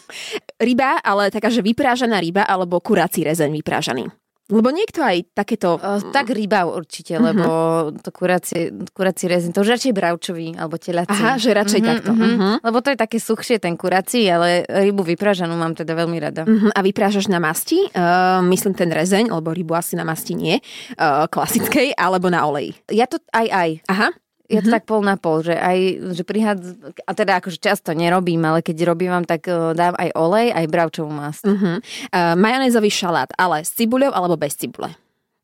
Ryba, 0.56 1.04
ale 1.04 1.28
taká, 1.28 1.52
že 1.52 1.60
vyprážaná 1.60 2.24
ryba 2.24 2.48
alebo 2.48 2.80
kurací 2.80 3.28
rezeň 3.28 3.52
vyprážaný. 3.60 4.08
Lebo 4.46 4.70
niekto 4.70 5.02
aj 5.02 5.34
takéto... 5.34 5.82
O, 5.82 5.98
tak 6.14 6.30
ryba 6.30 6.70
určite, 6.70 7.18
lebo 7.18 7.90
to 7.98 8.14
kuracie, 8.14 8.70
kurací 8.94 9.26
rezin, 9.26 9.50
to 9.50 9.66
už 9.66 9.74
radšej 9.74 9.94
bravčový, 9.98 10.54
alebo 10.54 10.78
telací. 10.78 11.18
Aha, 11.18 11.42
že 11.42 11.50
radšej 11.50 11.82
takto. 11.82 12.14
Mhm. 12.14 12.62
Lebo 12.62 12.78
to 12.86 12.94
je 12.94 12.98
také 13.02 13.18
suchšie, 13.18 13.58
ten 13.58 13.74
kurací, 13.74 14.22
ale 14.30 14.62
rybu 14.70 15.02
vypražanú 15.02 15.58
mám 15.58 15.74
teda 15.74 15.98
veľmi 15.98 16.18
rada. 16.22 16.46
Uh-huh. 16.46 16.70
A 16.78 16.80
vyprážaš 16.86 17.26
na 17.26 17.42
masti, 17.42 17.90
uh, 17.90 18.46
myslím 18.46 18.78
ten 18.78 18.94
rezeň, 18.94 19.34
lebo 19.34 19.50
rybu 19.50 19.74
asi 19.74 19.98
na 19.98 20.06
masti 20.06 20.38
nie, 20.38 20.62
uh, 20.62 21.26
klasickej, 21.26 21.98
alebo 21.98 22.30
na 22.30 22.46
oleji. 22.46 22.78
Ja 22.94 23.10
to 23.10 23.18
aj, 23.34 23.50
aj. 23.50 23.70
Aha. 23.90 24.14
Je 24.46 24.62
to 24.62 24.70
tak 24.70 24.86
pol 24.86 25.02
na 25.02 25.18
pol, 25.18 25.42
že 25.42 25.58
aj, 25.58 25.78
že 26.14 26.24
prihádz, 26.24 26.66
a 27.02 27.12
teda 27.18 27.42
akože 27.42 27.58
často 27.58 27.98
nerobím, 27.98 28.46
ale 28.46 28.62
keď 28.62 28.86
robím, 28.86 29.12
tak 29.26 29.50
eh, 29.50 29.74
dám 29.74 29.98
aj 29.98 30.10
olej, 30.14 30.54
aj 30.54 30.66
bravčovú 30.70 31.10
mast. 31.10 31.46
Uh-huh. 31.46 31.82
Uh, 32.14 32.34
majonézový 32.38 32.94
šalát, 32.94 33.30
ale 33.36 33.66
s 33.66 33.74
cibuľou 33.74 34.14
alebo 34.14 34.38
bez 34.38 34.54
cibule. 34.54 34.94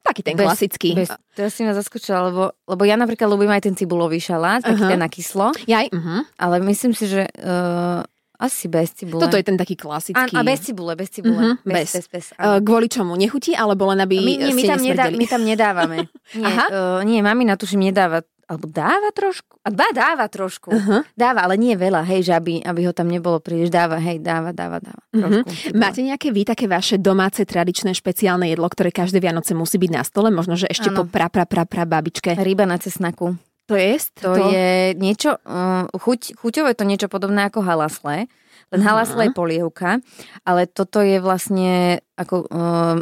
Taký 0.01 0.22
ten 0.25 0.34
Bez- 0.34 0.46
klasický. 0.50 0.89
Bez, 0.98 1.13
to 1.38 1.46
si 1.53 1.62
ma 1.62 1.77
zaskočila, 1.77 2.34
lebo, 2.34 2.43
lebo 2.65 2.84
ja 2.89 2.98
napríklad 2.98 3.29
ľúbim 3.29 3.53
aj 3.53 3.70
ten 3.70 3.75
cibulový 3.77 4.17
šalát, 4.17 4.65
taký 4.65 4.81
Aha. 4.81 4.91
ten 4.98 5.01
na 5.01 5.10
kyslo, 5.10 5.53
Jaj, 5.70 5.93
uh-huh. 5.93 6.25
ale 6.41 6.55
myslím 6.65 6.98
si, 6.98 7.05
že 7.05 7.29
uh, 7.41 8.01
asi 8.41 8.65
bez 8.65 8.98
cibule. 8.98 9.22
Toto 9.22 9.38
je 9.38 9.46
ten 9.46 9.53
taký 9.53 9.77
a, 9.77 9.81
klasický. 9.86 10.34
a 10.34 10.41
bez 10.41 10.60
cibule, 10.65 10.98
bez 10.98 11.13
cibule. 11.13 11.38
Mhm, 11.38 11.55
bez. 11.62 11.93
bez, 11.93 11.93
bez, 11.93 12.05
bez. 12.10 12.25
Uh, 12.41 12.58
kvôli 12.65 12.89
čomu? 12.89 13.13
Nechutí, 13.13 13.53
alebo 13.53 13.86
len 13.93 14.01
aby 14.01 14.17
my, 14.17 14.34
nie, 14.50 14.53
my, 14.58 14.63
tam 14.65 14.81
nedá, 14.81 15.05
my 15.13 15.25
tam 15.29 15.41
nedávame. 15.46 15.98
Nie, 16.41 16.48
Aha. 16.50 16.65
uh, 16.72 17.00
nie, 17.03 17.20
mamina 17.20 17.60
tuším 17.60 17.91
nedáva, 17.91 18.24
alebo 18.51 18.67
dáva 18.67 19.15
trošku? 19.15 19.63
A 19.63 19.72
dá, 19.72 19.88
dáva 19.96 20.27
trošku. 20.27 20.75
Aha. 20.75 21.08
Dáva, 21.15 21.48
ale 21.48 21.55
nie 21.55 21.79
veľa, 21.79 22.03
hej, 22.03 22.27
že 22.27 22.34
aby, 22.36 22.60
aby 22.60 22.81
ho 22.84 22.91
tam 22.91 23.08
nebolo 23.08 23.39
príliš. 23.39 23.72
Dáva, 23.72 23.96
hej, 24.03 24.20
dáva, 24.20 24.51
dáva, 24.51 24.84
dáva. 24.84 25.00
Trošku. 25.08 25.48
cibule. 25.48 25.79
Máte 25.79 26.01
nejaké 26.03 26.27
vy 26.36 26.43
také 26.43 26.65
vaše 26.67 27.00
domáce 27.00 27.48
tradičné 27.48 27.96
špeciálne 27.96 28.51
jedlo, 28.51 28.67
ktoré 28.67 28.91
každé 28.91 29.24
Vianoce 29.24 29.55
musí 29.55 29.79
byť 29.79 29.91
na 29.96 30.03
stole? 30.03 30.27
Možno, 30.34 30.60
že 30.60 30.67
ešte 30.67 30.91
po 30.91 31.08
Áno. 31.08 31.12
pra, 31.13 31.31
pra, 31.31 31.48
pra, 31.48 31.63
pra 31.63 31.88
babičke. 31.88 32.36
Ryba 32.36 32.67
na 32.67 32.75
cesnaku. 32.75 33.39
To 33.72 33.80
je? 33.80 33.96
To, 34.20 34.36
to 34.36 34.51
je 34.51 34.70
niečo, 35.00 35.40
uh, 35.40 35.88
chuť, 35.96 36.36
chuťové 36.36 36.75
to 36.75 36.84
niečo 36.84 37.08
podobné 37.08 37.48
ako 37.48 37.63
halasle, 37.63 38.28
len 38.72 38.82
halasle 38.84 39.28
je 39.28 39.36
polievka, 39.36 40.04
ale 40.43 40.67
toto 40.67 41.00
je 41.00 41.19
vlastne 41.19 42.00
ako 42.15 42.36
uh, 42.48 43.00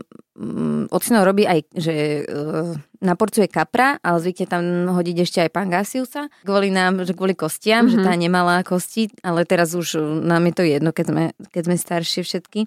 ocino 0.90 1.28
robí 1.28 1.44
aj, 1.44 1.68
že 1.76 2.24
uh, 2.24 2.74
na 3.04 3.14
porciu 3.14 3.44
je 3.44 3.52
kapra, 3.52 4.00
ale 4.00 4.18
zvykne 4.24 4.46
tam 4.48 4.64
hodiť 4.94 5.18
ešte 5.20 5.40
aj 5.44 5.52
pangasiusa, 5.52 6.22
kvôli 6.48 6.72
nám, 6.72 7.04
že 7.04 7.12
kvôli 7.14 7.36
kostiam, 7.36 7.86
Mhm. 7.86 7.92
že 7.92 7.98
tá 8.02 8.14
nemala 8.16 8.64
kosti, 8.64 9.12
ale 9.22 9.44
teraz 9.44 9.76
už 9.76 10.00
nám 10.24 10.48
je 10.48 10.54
to 10.56 10.64
jedno, 10.64 10.90
keď 10.96 11.06
sme, 11.12 11.24
keď 11.52 11.62
sme 11.66 11.76
staršie 11.76 12.22
všetky. 12.24 12.60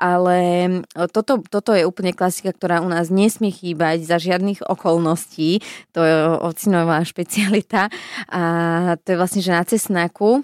Ale 0.00 0.38
toto, 1.12 1.44
toto 1.44 1.76
je 1.76 1.84
úplne 1.84 2.16
klasika, 2.16 2.56
ktorá 2.56 2.80
u 2.80 2.88
nás 2.88 3.12
nesmie 3.12 3.52
chýbať 3.52 4.00
za 4.08 4.16
žiadnych 4.16 4.64
okolností. 4.64 5.60
To 5.92 6.00
je 6.00 6.14
ocinová 6.40 7.04
špecialita. 7.04 7.92
A 8.32 8.42
to 9.04 9.12
je 9.12 9.20
vlastne, 9.20 9.44
že 9.44 9.52
na 9.52 9.60
cesnaku 9.62 10.40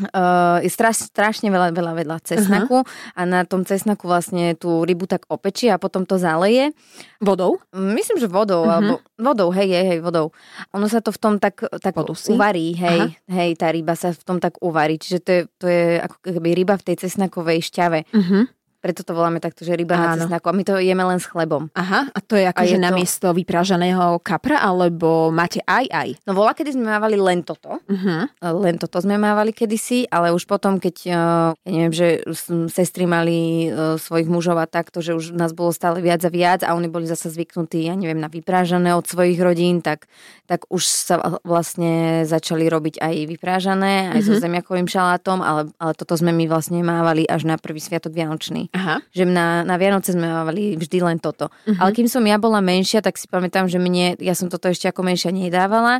Uh, 0.00 0.56
je 0.64 0.72
straš, 0.72 1.12
strašne 1.12 1.52
veľa, 1.52 1.76
veľa, 1.76 1.92
veľa 1.92 2.16
cesnaku 2.24 2.88
a 3.12 3.20
na 3.28 3.44
tom 3.44 3.68
cesnaku 3.68 4.08
vlastne 4.08 4.56
tú 4.56 4.80
rybu 4.80 5.04
tak 5.04 5.28
opečí 5.28 5.68
a 5.68 5.76
potom 5.76 6.08
to 6.08 6.16
zaleje. 6.16 6.72
Vodou? 7.20 7.60
Myslím, 7.76 8.16
že 8.16 8.24
vodou, 8.24 8.64
Mhm. 8.64 8.72
alebo 8.72 8.94
vodou, 9.20 9.52
hej, 9.52 9.68
hej, 9.68 9.86
hej, 9.92 10.00
vodou. 10.00 10.32
Ono 10.72 10.88
sa 10.88 11.04
to 11.04 11.12
v 11.12 11.20
tom 11.20 11.34
tak, 11.36 11.68
tak 11.84 11.92
Podusí? 11.92 12.32
uvarí, 12.32 12.72
hej, 12.80 13.12
hej, 13.28 13.50
tá 13.60 13.68
ryba 13.68 13.92
sa 13.92 14.16
v 14.16 14.24
tom 14.24 14.40
tak 14.40 14.56
uvarí. 14.64 14.96
Čiže 14.96 15.18
to 15.20 15.30
je, 15.36 15.40
to 15.60 15.66
je 15.68 15.84
ako 16.00 16.16
keby 16.32 16.48
ryba 16.56 16.80
v 16.80 16.84
tej 16.88 16.96
cesnakovej 17.04 17.60
šťave. 17.60 17.98
Uh-huh. 18.08 18.48
Preto 18.80 19.04
to 19.04 19.12
voláme 19.12 19.38
takto, 19.38 19.60
že 19.62 19.76
ryba 19.76 19.92
na 19.94 20.16
Áno. 20.16 20.24
cesnaku. 20.24 20.48
A 20.48 20.56
my 20.56 20.64
to 20.64 20.80
jeme 20.80 21.04
len 21.04 21.20
s 21.20 21.28
chlebom. 21.28 21.68
Aha, 21.76 22.08
a 22.08 22.18
to 22.24 22.32
je 22.34 22.48
ako, 22.48 22.60
A 22.60 22.64
že 22.64 22.76
je 22.76 22.80
to- 22.80 22.86
namiesto 22.88 23.26
vypražaného 23.36 24.16
kapra, 24.24 24.64
alebo 24.64 25.28
máte 25.28 25.60
aj 25.68 25.84
aj? 25.92 26.08
No 26.24 26.32
vola, 26.32 26.56
kedy 26.56 26.72
sme 26.72 26.88
mávali 26.88 27.20
len 27.20 27.44
toto. 27.44 27.76
Uh-huh. 27.76 28.24
Len 28.40 28.80
toto 28.80 28.96
sme 29.04 29.20
mávali 29.20 29.52
kedysi, 29.52 30.08
ale 30.08 30.32
už 30.32 30.48
potom, 30.48 30.80
keď, 30.80 30.96
eh, 31.04 31.12
ja 31.52 31.70
neviem, 31.70 31.92
že 31.92 32.24
sestry 32.72 33.04
mali 33.04 33.68
eh, 33.68 34.00
svojich 34.00 34.32
mužov 34.32 34.56
a 34.56 34.64
takto, 34.64 35.04
že 35.04 35.12
už 35.12 35.36
nás 35.36 35.52
bolo 35.52 35.76
stále 35.76 36.00
viac 36.00 36.24
a 36.24 36.32
viac 36.32 36.64
a 36.64 36.72
oni 36.72 36.88
boli 36.88 37.04
zase 37.04 37.28
zvyknutí, 37.28 37.84
ja 37.84 37.94
neviem, 37.94 38.16
na 38.16 38.32
vyprážané 38.32 38.96
od 38.96 39.04
svojich 39.04 39.36
rodín, 39.36 39.84
tak, 39.84 40.08
tak 40.48 40.64
už 40.72 40.82
sa 40.88 41.20
vlastne 41.44 42.24
začali 42.24 42.64
robiť 42.64 42.96
aj 42.96 43.14
vyprážané, 43.28 44.16
aj 44.16 44.20
so 44.24 44.32
zemiakovým 44.40 44.88
šalátom, 44.88 45.44
ale, 45.44 45.68
ale 45.76 45.92
toto 45.92 46.16
sme 46.16 46.32
my 46.32 46.48
vlastne 46.48 46.80
mávali 46.80 47.28
až 47.28 47.44
na 47.44 47.60
prvý 47.60 47.82
sviatok 47.82 48.16
Vianočný. 48.16 48.69
Aha. 48.70 49.02
Že 49.10 49.24
na, 49.26 49.66
na 49.66 49.74
Vianoce 49.76 50.14
sme 50.14 50.30
mávali 50.30 50.78
vždy 50.78 50.98
len 51.02 51.18
toto. 51.18 51.50
Ale 51.66 51.90
kým 51.90 52.06
som 52.06 52.22
ja 52.22 52.38
bola 52.38 52.62
menšia, 52.62 53.02
tak 53.02 53.18
si 53.18 53.26
pamätám, 53.26 53.66
že 53.66 53.82
mne, 53.82 54.14
ja 54.22 54.34
som 54.38 54.46
toto 54.46 54.70
ešte 54.70 54.86
ako 54.86 55.02
menšia 55.02 55.34
nedávala, 55.34 55.98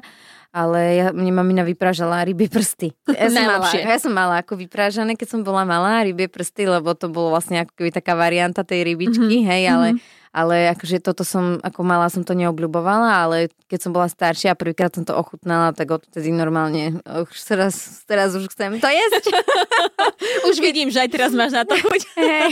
ale 0.50 0.80
ja, 0.98 1.06
mne 1.14 1.30
mamina 1.30 1.62
vypražala 1.62 2.26
rybie 2.26 2.50
prsty. 2.50 2.90
Ja 3.10 3.30
som, 3.30 3.42
mala, 3.46 3.68
ja 3.70 3.98
som 4.02 4.12
mala 4.14 4.34
ako 4.42 4.58
vyprážané, 4.58 5.14
keď 5.14 5.38
som 5.38 5.40
bola 5.46 5.62
malá, 5.62 6.02
rybie 6.02 6.26
prsty, 6.26 6.66
lebo 6.66 6.94
to 6.98 7.06
bolo 7.06 7.34
vlastne 7.34 7.62
ako 7.62 7.74
keby 7.78 7.90
taká 7.94 8.18
varianta 8.18 8.66
tej 8.66 8.82
rybičky, 8.82 9.46
hej, 9.46 9.62
ale, 9.70 9.86
ale 10.30 10.70
akože 10.70 11.02
toto 11.02 11.26
som, 11.26 11.58
ako 11.58 11.82
malá 11.82 12.06
som 12.06 12.22
to 12.22 12.38
neobľubovala, 12.38 13.26
ale 13.26 13.36
keď 13.66 13.78
som 13.82 13.90
bola 13.90 14.06
staršia 14.06 14.54
a 14.54 14.58
prvýkrát 14.58 14.94
som 14.94 15.02
to 15.02 15.10
ochutnala, 15.10 15.74
tak 15.74 15.90
odtedy 15.90 16.30
normálne, 16.30 17.02
už 17.02 17.34
teraz, 17.42 18.06
teraz 18.06 18.38
už 18.38 18.46
chcem 18.54 18.78
to 18.78 18.86
jesť. 18.86 19.24
Už 20.50 20.60
vidím, 20.60 20.88
že 20.92 21.00
aj 21.04 21.10
teraz 21.12 21.32
máš 21.32 21.52
na 21.54 21.64
to 21.64 21.76
chuť. 21.76 22.02
Hej. 22.18 22.50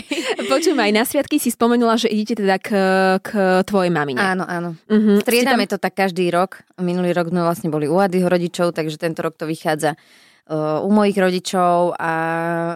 Počujem, 0.48 0.78
aj 0.78 0.92
na 0.92 1.04
sviatky 1.04 1.36
si 1.36 1.52
spomenula, 1.52 2.00
že 2.00 2.08
idete 2.08 2.38
teda 2.38 2.56
k, 2.60 2.68
k 3.20 3.28
tvojej 3.64 3.92
mamine. 3.92 4.20
Áno, 4.20 4.44
áno. 4.44 4.70
Uh-huh. 4.88 5.20
Striedame 5.20 5.68
to 5.68 5.76
tak 5.76 5.96
každý 5.96 6.28
rok. 6.32 6.64
Minulý 6.80 7.12
rok 7.12 7.28
sme 7.32 7.44
vlastne 7.44 7.68
boli 7.68 7.88
u 7.90 7.98
Adyho 7.98 8.28
rodičov, 8.28 8.76
takže 8.76 9.00
tento 9.00 9.20
rok 9.24 9.36
to 9.36 9.44
vychádza 9.44 9.96
uh, 10.48 10.84
u 10.84 10.90
mojich 10.90 11.16
rodičov 11.16 11.96
a 11.96 12.12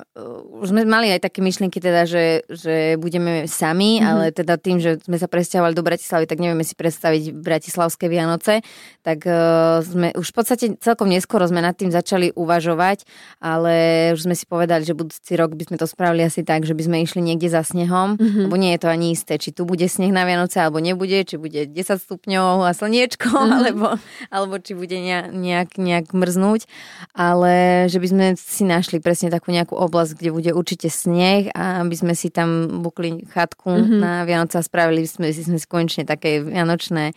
uh, 0.00 0.31
už 0.42 0.74
sme 0.74 0.82
mali 0.82 1.14
aj 1.14 1.30
také 1.30 1.38
myšlienky 1.38 1.78
teda, 1.78 2.02
že, 2.04 2.42
že 2.50 2.98
budeme 2.98 3.46
sami, 3.46 3.98
mm-hmm. 3.98 4.10
ale 4.10 4.24
teda 4.34 4.58
tým, 4.58 4.82
že 4.82 4.98
sme 5.02 5.16
sa 5.16 5.30
presťahovali 5.30 5.74
do 5.74 5.86
Bratislavy, 5.86 6.26
tak 6.26 6.42
nevieme 6.42 6.66
si 6.66 6.74
predstaviť 6.74 7.30
bratislavské 7.30 8.10
Vianoce, 8.10 8.66
tak 9.06 9.22
uh, 9.24 9.78
sme 9.86 10.10
už 10.18 10.26
v 10.26 10.34
podstate 10.34 10.64
celkom 10.82 11.06
neskoro 11.06 11.46
sme 11.46 11.62
nad 11.62 11.78
tým 11.78 11.94
začali 11.94 12.34
uvažovať, 12.34 13.06
ale 13.38 13.74
už 14.18 14.26
sme 14.26 14.34
si 14.34 14.44
povedali, 14.44 14.82
že 14.82 14.98
budúci 14.98 15.32
rok 15.38 15.54
by 15.54 15.70
sme 15.70 15.76
to 15.78 15.86
spravili 15.86 16.26
asi 16.26 16.42
tak, 16.42 16.66
že 16.66 16.74
by 16.74 16.82
sme 16.82 16.96
išli 17.06 17.22
niekde 17.22 17.46
za 17.46 17.62
snehom, 17.62 18.18
mm-hmm. 18.18 18.44
lebo 18.50 18.56
nie 18.58 18.74
je 18.74 18.80
to 18.82 18.88
ani 18.90 19.14
isté, 19.14 19.38
či 19.38 19.54
tu 19.54 19.62
bude 19.62 19.86
sneh 19.86 20.10
na 20.10 20.26
Vianoce 20.26 20.58
alebo 20.58 20.82
nebude, 20.82 21.22
či 21.22 21.38
bude 21.38 21.70
10 21.70 22.02
stupňov 22.02 22.66
a 22.66 22.74
slniečko, 22.74 23.30
mm-hmm. 23.30 23.54
alebo, 23.62 23.86
alebo 24.34 24.54
či 24.58 24.74
bude 24.74 24.98
nejak, 24.98 25.78
nejak, 25.78 26.10
mrznúť, 26.12 26.66
ale 27.14 27.86
že 27.86 27.98
by 28.02 28.08
sme 28.10 28.26
si 28.34 28.62
našli 28.66 28.98
presne 28.98 29.30
takú 29.30 29.54
nejakú 29.54 29.78
oblasť, 29.78 30.18
kde 30.18 30.31
bude 30.32 30.50
určite 30.50 30.88
sneh 30.88 31.52
a 31.52 31.80
aby 31.80 31.92
sme 31.92 32.12
si 32.12 32.28
tam 32.28 32.48
bukli 32.80 33.22
chatku 33.26 33.68
mm-hmm. 33.68 33.98
na 33.98 34.12
Vianoce 34.22 34.56
a 34.56 34.62
spravili 34.62 35.04
sme 35.04 35.28
si, 35.28 35.40
sme 35.40 35.60
konečne 35.62 36.02
také 36.02 36.40
vianočné 36.40 37.12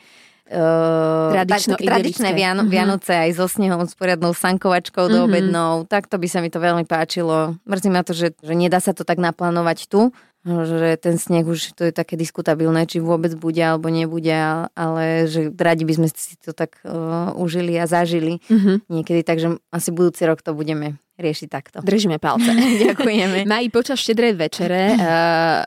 Uh, 0.46 1.34
Tradično 1.34 1.74
tak, 1.74 1.82
tak, 1.82 1.90
tradičné. 1.90 2.30
Viano- 2.32 2.62
Mhm. 2.62 2.70
Vianoce 2.70 3.18
aj 3.18 3.34
so 3.34 3.50
snehom, 3.50 3.82
s 3.82 3.98
poriadnou 3.98 4.30
sankovačkou 4.32 5.10
do 5.10 5.18
Mhm. 5.18 5.26
obednou. 5.26 5.72
Takto 5.84 6.16
by 6.16 6.28
sa 6.30 6.38
mi 6.38 6.48
to 6.48 6.62
veľmi 6.62 6.86
páčilo. 6.86 7.58
Mrzí 7.66 7.90
ma 7.90 8.06
to, 8.06 8.14
že, 8.14 8.30
že 8.38 8.54
nedá 8.54 8.78
sa 8.78 8.94
to 8.94 9.02
tak 9.02 9.18
naplánovať 9.18 9.90
tu, 9.90 10.14
že 10.46 11.02
ten 11.02 11.18
sneh 11.18 11.42
už 11.42 11.74
to 11.74 11.84
je 11.84 11.92
také 11.92 12.14
diskutabilné, 12.14 12.86
či 12.86 13.02
vôbec 13.02 13.34
bude 13.34 13.58
alebo 13.58 13.90
nebude, 13.90 14.38
ale 14.72 15.26
že 15.26 15.50
radi 15.50 15.82
by 15.82 15.94
sme 15.98 16.08
si 16.08 16.38
to 16.38 16.54
tak 16.54 16.78
uh, 16.86 17.34
užili 17.34 17.74
a 17.76 17.90
zažili 17.90 18.38
Mhm. 18.46 18.86
niekedy, 18.86 19.26
takže 19.26 19.58
asi 19.74 19.90
budúci 19.90 20.30
rok 20.30 20.46
to 20.46 20.54
budeme 20.54 21.02
riešiť 21.16 21.48
takto. 21.48 21.78
Držíme 21.80 22.20
palce. 22.20 22.52
Ďakujeme. 22.86 23.48
Maj, 23.48 23.66
počas 23.70 24.00
štedrej 24.00 24.36
večere, 24.36 24.82
uh, 24.92 25.00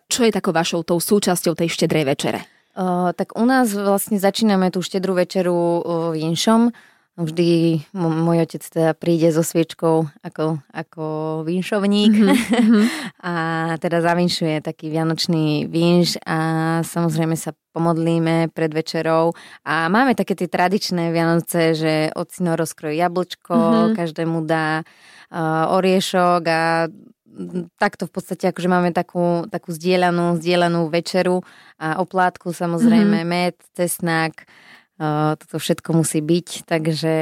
čo 0.12 0.22
je 0.22 0.32
takou 0.32 0.52
vašou 0.52 0.82
tou 0.82 0.96
súčasťou 0.96 1.54
tej 1.54 1.68
štedrej 1.68 2.04
večere? 2.06 2.40
Uh, 2.72 3.10
tak 3.10 3.34
u 3.34 3.42
nás 3.42 3.72
vlastne 3.72 4.16
začíname 4.16 4.70
tú 4.70 4.78
štedrú 4.78 5.10
večeru 5.12 5.50
uh, 5.52 5.82
vinšom. 6.12 6.70
Vždy 7.18 7.50
m- 7.90 8.22
môj 8.22 8.46
otec 8.46 8.62
teda 8.62 8.94
príde 8.94 9.34
so 9.34 9.42
sviečkou 9.42 10.06
ako, 10.22 10.62
ako 10.70 11.04
vinšovník 11.42 12.14
Mhm. 12.14 12.78
a 13.26 13.32
teda 13.82 13.98
zavinšuje 13.98 14.62
taký 14.62 14.86
vianočný 14.86 15.66
vinš 15.66 16.22
a 16.22 16.38
samozrejme 16.86 17.34
sa 17.34 17.50
pomodlíme 17.74 18.54
pred 18.54 18.70
večerou 18.70 19.34
a 19.66 19.90
máme 19.90 20.14
také 20.14 20.38
tie 20.38 20.46
tradičné 20.46 21.10
Vianoce, 21.10 21.74
že 21.74 22.14
ocino 22.14 22.54
rozkrojí 22.54 23.02
jablčko, 23.02 23.54
Mhm. 23.58 23.94
každému 23.98 24.38
dá 24.46 24.86
uh, 24.86 25.17
oriešok 25.72 26.42
a 26.48 26.88
takto 27.78 28.08
v 28.08 28.12
podstate 28.12 28.50
akože 28.50 28.68
máme 28.68 28.90
takú, 28.90 29.46
takú 29.46 29.70
zdieľanú, 29.70 30.40
zdieľanú 30.42 30.90
večeru 30.90 31.46
a 31.78 32.02
oplátku 32.02 32.50
samozrejme, 32.50 33.22
med, 33.22 33.54
cesnak, 33.78 34.48
toto 35.38 35.56
všetko 35.62 35.94
musí 35.94 36.18
byť, 36.18 36.66
takže, 36.66 37.16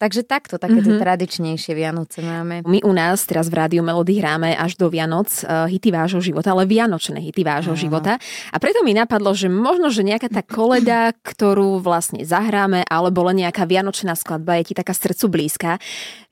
takže 0.00 0.24
takto, 0.24 0.56
také 0.56 0.80
tie 0.80 0.96
Mhm. 0.96 1.02
tradičnejšie 1.04 1.72
Vianoce 1.76 2.24
máme. 2.24 2.64
My 2.64 2.80
u 2.80 2.96
nás 2.96 3.20
teraz 3.28 3.52
v 3.52 3.60
Rádiu 3.60 3.84
Melody 3.84 4.16
hráme 4.16 4.56
až 4.56 4.80
do 4.80 4.88
Vianoc 4.88 5.28
uh, 5.44 5.68
hity 5.68 5.92
vášho 5.92 6.24
života, 6.24 6.56
ale 6.56 6.64
vianočné 6.64 7.20
hity 7.20 7.44
vášho 7.44 7.76
Áno. 7.76 7.82
života. 7.84 8.16
A 8.48 8.56
preto 8.56 8.80
mi 8.80 8.96
napadlo, 8.96 9.36
že 9.36 9.52
možno, 9.52 9.92
že 9.92 10.00
nejaká 10.00 10.32
tá 10.32 10.40
koleda, 10.40 11.12
ktorú 11.20 11.84
vlastne 11.84 12.24
zahráme, 12.24 12.88
alebo 12.88 13.20
len 13.28 13.44
nejaká 13.44 13.68
vianočná 13.68 14.16
skladba 14.16 14.56
je 14.64 14.72
ti 14.72 14.74
taká 14.74 14.96
srdcu 14.96 15.28
blízka, 15.28 15.76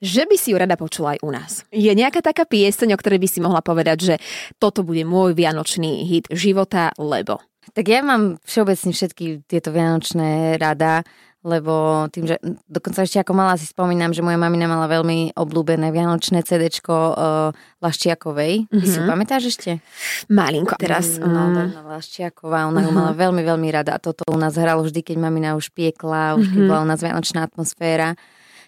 že 0.01 0.25
by 0.25 0.33
si 0.33 0.49
ju 0.51 0.57
rada 0.57 0.73
počula 0.73 1.13
aj 1.13 1.19
u 1.21 1.29
nás. 1.29 1.51
Je 1.69 1.93
nejaká 1.93 2.25
taká 2.25 2.49
pieseň, 2.49 2.97
o 2.97 2.99
ktorej 2.99 3.21
by 3.21 3.27
si 3.29 3.39
mohla 3.39 3.61
povedať, 3.61 3.97
že 4.01 4.15
toto 4.57 4.81
bude 4.81 5.05
môj 5.05 5.37
vianočný 5.37 6.09
hit 6.09 6.25
života, 6.33 6.89
lebo... 6.97 7.37
Tak 7.69 7.85
ja 7.85 8.01
mám 8.01 8.41
všeobecne 8.49 8.89
všetky 8.97 9.45
tieto 9.45 9.69
Vianočné 9.69 10.57
rada, 10.57 11.05
lebo 11.39 11.71
tým, 12.09 12.25
že 12.25 12.35
dokonca 12.65 12.99
ešte 12.99 13.17
ako 13.17 13.31
malá 13.31 13.55
si 13.55 13.63
spomínam, 13.63 14.11
že 14.11 14.19
moja 14.19 14.35
mamina 14.35 14.67
mala 14.67 14.85
veľmi 14.85 15.31
obľúbené 15.33 15.87
Vianočné 15.89 16.43
CDčko 16.43 16.91
uh, 16.91 17.49
Laščiakovej. 17.79 18.67
Ty 18.67 18.83
si 18.83 18.97
ju 18.97 19.03
Mhm. 19.03 19.09
pamätáš 19.09 19.43
ešte? 19.49 19.79
Malinko 20.27 20.75
teraz. 20.75 21.15
No, 21.15 21.55
Laščiaková, 21.87 22.67
ona 22.67 22.83
ju 22.83 22.91
mala 22.91 23.11
veľmi, 23.13 23.39
veľmi 23.41 23.67
rada 23.69 23.95
a 23.95 23.99
toto 23.99 24.27
u 24.27 24.35
nás 24.35 24.53
hralo 24.53 24.83
vždy, 24.83 24.99
keď 25.01 25.15
mamina 25.17 25.55
už 25.55 25.71
piekla, 25.71 26.35
už 26.35 26.49
keď 26.49 26.59
Mhm. 26.59 26.67
bola 26.67 26.83
u 26.83 26.87
nás 26.87 26.99
Vianočná 26.99 27.41
atmosféra. 27.41 28.19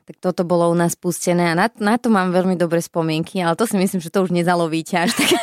Tak 0.05 0.15
toto 0.19 0.41
bolo 0.43 0.69
u 0.71 0.75
nás 0.75 0.97
pustené 0.97 1.51
a 1.51 1.55
na, 1.55 1.67
na 1.79 1.95
to 1.97 2.09
mám 2.09 2.33
veľmi 2.33 2.57
dobré 2.57 2.81
spomienky, 2.81 3.39
ale 3.39 3.55
to 3.55 3.69
si 3.69 3.77
myslím, 3.77 4.01
že 4.01 4.09
to 4.09 4.25
už 4.25 4.31
nezalovíte 4.33 4.97
až 4.97 5.13
tak 5.13 5.29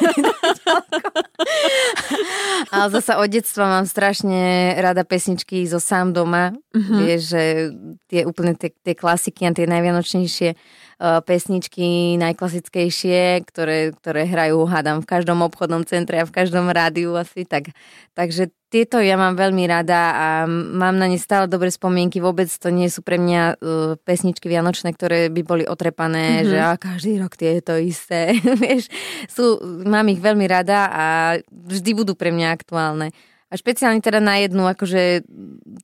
Ale 2.74 2.90
zasa 2.90 3.16
od 3.22 3.30
detstva 3.30 3.64
mám 3.64 3.86
strašne 3.88 4.74
rada 4.76 5.06
pesničky 5.06 5.64
zo 5.64 5.80
sám 5.80 6.12
doma. 6.12 6.52
Mhm. 6.74 6.94
Vieš, 7.00 7.22
že 7.32 7.42
tie 8.10 8.20
úplne 8.26 8.52
tie, 8.58 8.74
tie 8.74 8.94
klasiky 8.98 9.46
a 9.46 9.54
tie 9.54 9.64
najvianočnejšie 9.64 10.50
pesničky, 10.98 12.18
najklasickejšie, 12.18 13.46
ktoré, 13.46 13.94
ktoré 13.94 14.26
hrajú, 14.26 14.66
hádam, 14.66 14.98
v 14.98 15.10
každom 15.10 15.46
obchodnom 15.46 15.86
centre 15.86 16.18
a 16.18 16.26
v 16.26 16.34
každom 16.34 16.66
rádiu 16.68 17.14
asi. 17.14 17.46
Tak, 17.46 17.70
takže 18.18 18.50
tieto 18.68 18.98
ja 19.00 19.14
mám 19.16 19.32
veľmi 19.32 19.64
rada 19.64 20.12
a 20.12 20.26
mám 20.50 20.98
na 20.98 21.08
ne 21.08 21.16
stále 21.16 21.46
dobré 21.46 21.70
spomienky. 21.70 22.20
Vôbec 22.20 22.50
to 22.50 22.68
nie 22.68 22.90
sú 22.90 23.00
pre 23.00 23.16
mňa 23.16 23.42
uh, 23.56 23.94
pesničky 24.02 24.50
vianočné, 24.50 24.92
ktoré 24.92 25.30
by 25.30 25.42
boli 25.46 25.64
otrepané, 25.64 26.42
Mhm. 26.42 26.46
že 26.50 26.58
a 26.60 26.74
každý 26.76 27.22
rok 27.22 27.38
tie 27.38 27.56
je 27.56 27.62
to 27.62 27.74
isté. 27.78 28.34
Vieš, 28.62 28.90
sú, 29.30 29.56
mám 29.86 30.10
ich 30.10 30.18
veľmi 30.18 30.44
rada 30.44 30.90
a 30.90 31.04
vždy 31.48 31.90
budú 31.94 32.12
pre 32.18 32.28
mňa 32.34 32.52
aktuálne. 32.52 33.14
A 33.48 33.56
špeciálne 33.56 33.98
teda 33.98 34.20
na 34.20 34.36
jednu, 34.36 34.60
akože 34.62 35.24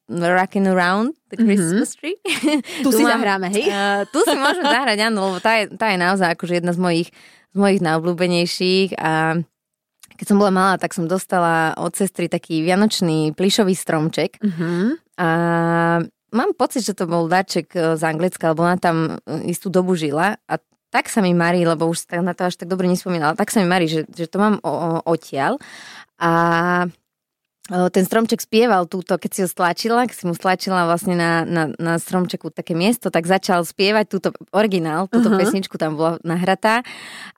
Rockin' 0.06 0.68
Around 0.68 1.16
the 1.28 1.38
Christmas 1.38 1.96
Tree. 1.96 2.20
Tu 2.84 2.88
si 2.90 3.00
mám- 3.00 3.16
zahráme, 3.16 3.48
hej? 3.48 3.64
Uh, 3.66 4.04
tu 4.12 4.20
si 4.20 4.36
môžem 4.36 4.62
zahrať, 4.62 4.98
áno, 5.02 5.32
lebo 5.32 5.38
tá 5.40 5.56
je, 5.56 5.72
tá 5.72 5.88
je 5.88 5.98
naozaj 5.98 6.28
akože 6.30 6.60
jedna 6.60 6.70
z 6.70 6.78
mojich, 6.78 7.08
z 7.50 7.56
mojich 7.56 7.80
najobľúbenejších 7.80 8.88
a 8.96 9.40
keď 10.14 10.26
som 10.26 10.36
bola 10.36 10.52
malá, 10.52 10.72
tak 10.76 10.92
som 10.92 11.08
dostala 11.08 11.74
od 11.74 11.90
sestry 11.90 12.28
taký 12.28 12.60
vianočný 12.60 13.32
plišový 13.32 13.72
stromček 13.72 14.38
Mhm. 14.38 14.70
a 15.16 15.28
mám 16.30 16.50
pocit, 16.52 16.82
že 16.82 16.92
to 16.92 17.06
bol 17.06 17.24
dáček 17.24 17.72
e, 17.72 17.94
z 17.94 18.02
Anglicka, 18.04 18.50
lebo 18.50 18.62
ona 18.62 18.76
tam 18.76 19.18
e, 19.22 19.48
istú 19.48 19.70
dobu 19.70 19.94
žila 19.94 20.36
a 20.44 20.54
tak 20.90 21.06
sa 21.06 21.18
mi 21.18 21.30
marí, 21.30 21.62
lebo 21.62 21.86
už 21.86 22.06
na 22.16 22.30
to 22.30 22.44
až 22.44 22.54
tak 22.54 22.68
dobre 22.68 22.86
nespomínala, 22.86 23.34
tak 23.34 23.50
sa 23.50 23.58
mi 23.58 23.66
marí, 23.66 23.86
že, 23.86 24.06
že 24.06 24.26
to 24.26 24.38
mám 24.38 24.58
o, 24.60 24.70
o, 24.70 24.78
odtiaľ 25.08 25.58
a 26.14 26.30
ten 27.64 28.04
stromček 28.04 28.44
spieval 28.44 28.84
túto, 28.84 29.16
keď 29.16 29.30
si 29.32 29.40
ho 29.40 29.48
stlačila, 29.48 30.04
keď 30.04 30.16
si 30.20 30.24
mu 30.28 30.36
stlačila 30.36 30.84
vlastne 30.84 31.16
na, 31.16 31.48
na, 31.48 31.72
na 31.80 31.96
stromčeku 31.96 32.52
také 32.52 32.76
miesto, 32.76 33.08
tak 33.08 33.24
začal 33.24 33.64
spievať 33.64 34.04
túto 34.04 34.28
originál, 34.52 35.08
túto 35.08 35.32
uh-huh. 35.32 35.40
pesničku 35.40 35.80
tam 35.80 35.96
bola 35.96 36.20
nahratá 36.20 36.84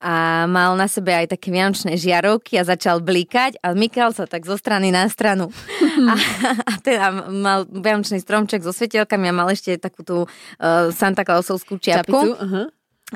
a 0.03 0.45
mal 0.51 0.75
na 0.75 0.91
sebe 0.91 1.15
aj 1.15 1.31
také 1.31 1.55
vianočné 1.55 1.95
žiarovky 1.95 2.59
a 2.59 2.67
začal 2.67 3.07
blikať 3.07 3.63
a 3.63 3.71
mykal 3.79 4.11
sa 4.11 4.27
tak 4.27 4.43
zo 4.43 4.59
strany 4.59 4.91
na 4.91 5.07
stranu. 5.07 5.47
a, 6.11 6.19
a 6.59 6.73
teda 6.83 7.31
mal 7.31 7.63
vianočný 7.71 8.19
stromček 8.19 8.67
so 8.67 8.75
svetelkami 8.75 9.31
a 9.31 9.37
mal 9.37 9.47
ešte 9.47 9.79
takú 9.79 10.03
tú 10.03 10.27
uh, 10.27 10.91
Santa 10.91 11.23
Clausovskú 11.23 11.79
čiapku. 11.79 12.19
Čapicu, 12.19 12.35
aha. 12.35 12.63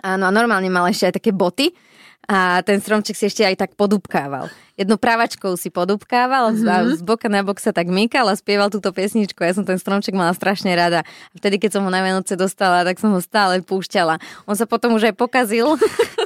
Áno, 0.07 0.31
a 0.31 0.33
normálne 0.33 0.71
mal 0.71 0.87
ešte 0.87 1.11
aj 1.11 1.15
také 1.19 1.35
boty 1.35 1.75
a 2.31 2.63
ten 2.63 2.79
stromček 2.79 3.19
si 3.19 3.27
ešte 3.27 3.43
aj 3.43 3.59
tak 3.59 3.71
podúbkával. 3.75 4.47
Jednou 4.79 4.95
právačkou 5.03 5.59
si 5.59 5.67
podúbkával 5.67 6.55
mm-hmm. 6.55 6.71
a 6.71 6.75
z 6.95 7.03
boka 7.03 7.27
na 7.27 7.43
bok 7.43 7.59
sa 7.59 7.75
tak 7.75 7.91
mykal 7.91 8.31
a 8.31 8.39
spieval 8.39 8.71
túto 8.71 8.95
pesničku. 8.95 9.43
Ja 9.43 9.51
som 9.51 9.67
ten 9.67 9.83
stromček 9.83 10.15
mala 10.15 10.31
strašne 10.31 10.71
rada. 10.79 11.03
A 11.03 11.35
vtedy, 11.35 11.59
keď 11.59 11.77
som 11.77 11.83
ho 11.83 11.91
na 11.91 12.07
Vianoce 12.07 12.39
dostala, 12.39 12.87
tak 12.87 13.03
som 13.03 13.11
ho 13.11 13.19
stále 13.19 13.59
púšťala. 13.67 14.23
On 14.47 14.55
sa 14.55 14.65
potom 14.71 14.95
už 14.95 15.11
aj 15.11 15.15
pokazil. 15.19 15.75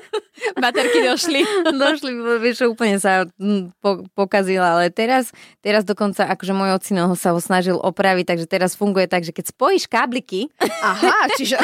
Baterky 0.57 0.99
došli. 1.05 1.41
Došli, 1.85 2.13
vieš, 2.41 2.69
úplne 2.69 3.01
sa 3.01 3.27
mm, 3.41 3.75
po, 3.81 4.05
pokazil, 4.13 4.61
ale 4.61 4.93
teraz, 4.93 5.33
teraz 5.65 5.83
dokonca, 5.83 6.29
akože 6.29 6.53
môj 6.53 6.77
ocino 6.77 7.09
ho 7.09 7.17
sa 7.17 7.33
ho 7.33 7.41
snažil 7.41 7.81
opraviť, 7.81 8.25
takže 8.29 8.47
teraz 8.47 8.77
funguje 8.77 9.09
tak, 9.09 9.25
že 9.25 9.33
keď 9.33 9.53
spojíš 9.53 9.85
kábliky, 9.89 10.53
Aha, 10.61 11.29
čiže 11.39 11.57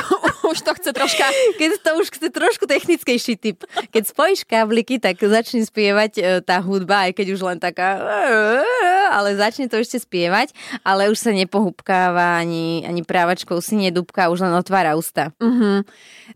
už 0.49 0.59
to 0.65 0.73
chce 0.77 0.91
troška... 0.93 1.25
keď 1.61 1.71
to 1.81 1.91
už 2.01 2.07
chce 2.11 2.29
trošku 2.33 2.65
technickejší 2.67 3.35
typ. 3.37 3.65
Keď 3.93 4.03
spojíš 4.09 4.49
kábliky, 4.49 4.99
tak 4.99 5.21
začne 5.21 5.63
spievať 5.63 6.13
e, 6.19 6.23
tá 6.41 6.59
hudba, 6.61 7.09
aj 7.09 7.13
keď 7.17 7.27
už 7.37 7.41
len 7.45 7.59
taká 7.61 8.01
ale 9.11 9.35
začne 9.35 9.67
to 9.67 9.77
ešte 9.83 9.99
spievať, 9.99 10.55
ale 10.87 11.11
už 11.11 11.19
sa 11.19 11.35
nepohubkáva, 11.35 12.39
ani, 12.39 12.87
ani 12.87 13.03
právačkou 13.03 13.59
si 13.59 13.75
nedúbka, 13.75 14.31
už 14.31 14.47
len 14.47 14.55
otvára 14.55 14.95
ústa. 14.95 15.35
Uh-huh. 15.43 15.83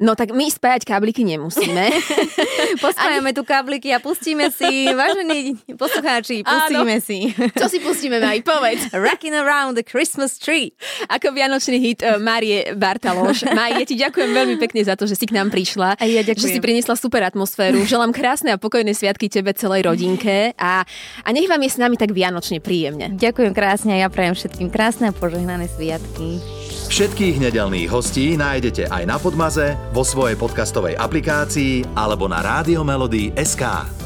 No 0.02 0.18
tak 0.18 0.34
my 0.34 0.50
spájať 0.50 0.82
kábliky 0.82 1.22
nemusíme. 1.22 1.94
Pospájame 2.84 3.30
tu 3.32 3.42
kábliky 3.46 3.94
a 3.94 3.98
pustíme 3.98 4.50
si, 4.50 4.86
vážení 5.00 5.58
poslucháči, 5.78 6.42
pustíme 6.42 6.96
si. 7.00 7.30
Čo 7.60 7.66
si 7.70 7.78
pustíme, 7.80 8.18
Maj? 8.20 8.42
Povedz. 8.42 8.90
Rocking 8.94 9.34
around 9.34 9.78
the 9.78 9.86
Christmas 9.86 10.36
tree. 10.38 10.74
Ako 11.10 11.32
vianočný 11.34 11.76
hit 11.78 12.00
uh, 12.02 12.18
Márie 12.18 12.74
Bartaloš. 12.74 13.46
Maj, 13.50 13.80
ja 13.80 13.84
ti 13.86 13.94
ďakujem 13.98 14.30
veľmi 14.30 14.56
pekne 14.58 14.82
za 14.84 14.94
to, 14.98 15.06
že 15.06 15.18
si 15.18 15.26
k 15.28 15.36
nám 15.36 15.50
prišla. 15.50 15.98
A 15.98 16.04
ja 16.04 16.22
ďakujem. 16.22 16.42
Že 16.42 16.54
si 16.58 16.60
priniesla 16.62 16.94
super 16.98 17.22
atmosféru. 17.24 17.82
Želám 17.84 18.12
krásne 18.14 18.54
a 18.54 18.60
pokojné 18.60 18.92
sviatky 18.96 19.30
tebe 19.30 19.54
celej 19.54 19.86
rodinke 19.86 20.52
a, 20.58 20.82
a 21.22 21.28
nech 21.30 21.46
vám 21.46 21.62
je 21.62 21.70
s 21.70 21.78
nami 21.78 21.96
tak 21.98 22.10
vianočne 22.14 22.58
príjemne. 22.58 23.14
Ďakujem 23.16 23.52
krásne 23.52 23.98
a 23.98 24.06
ja 24.06 24.08
prajem 24.10 24.34
všetkým 24.34 24.68
krásne 24.70 25.10
a 25.10 25.16
požehnané 25.16 25.70
sviatky. 25.70 26.63
Všetkých 26.94 27.42
nedelných 27.42 27.90
hostí 27.90 28.38
nájdete 28.38 28.86
aj 28.86 29.02
na 29.02 29.18
Podmaze, 29.18 29.74
vo 29.90 30.06
svojej 30.06 30.38
podcastovej 30.38 30.94
aplikácii 30.94 31.98
alebo 31.98 32.30
na 32.30 32.38
SK. 33.34 34.03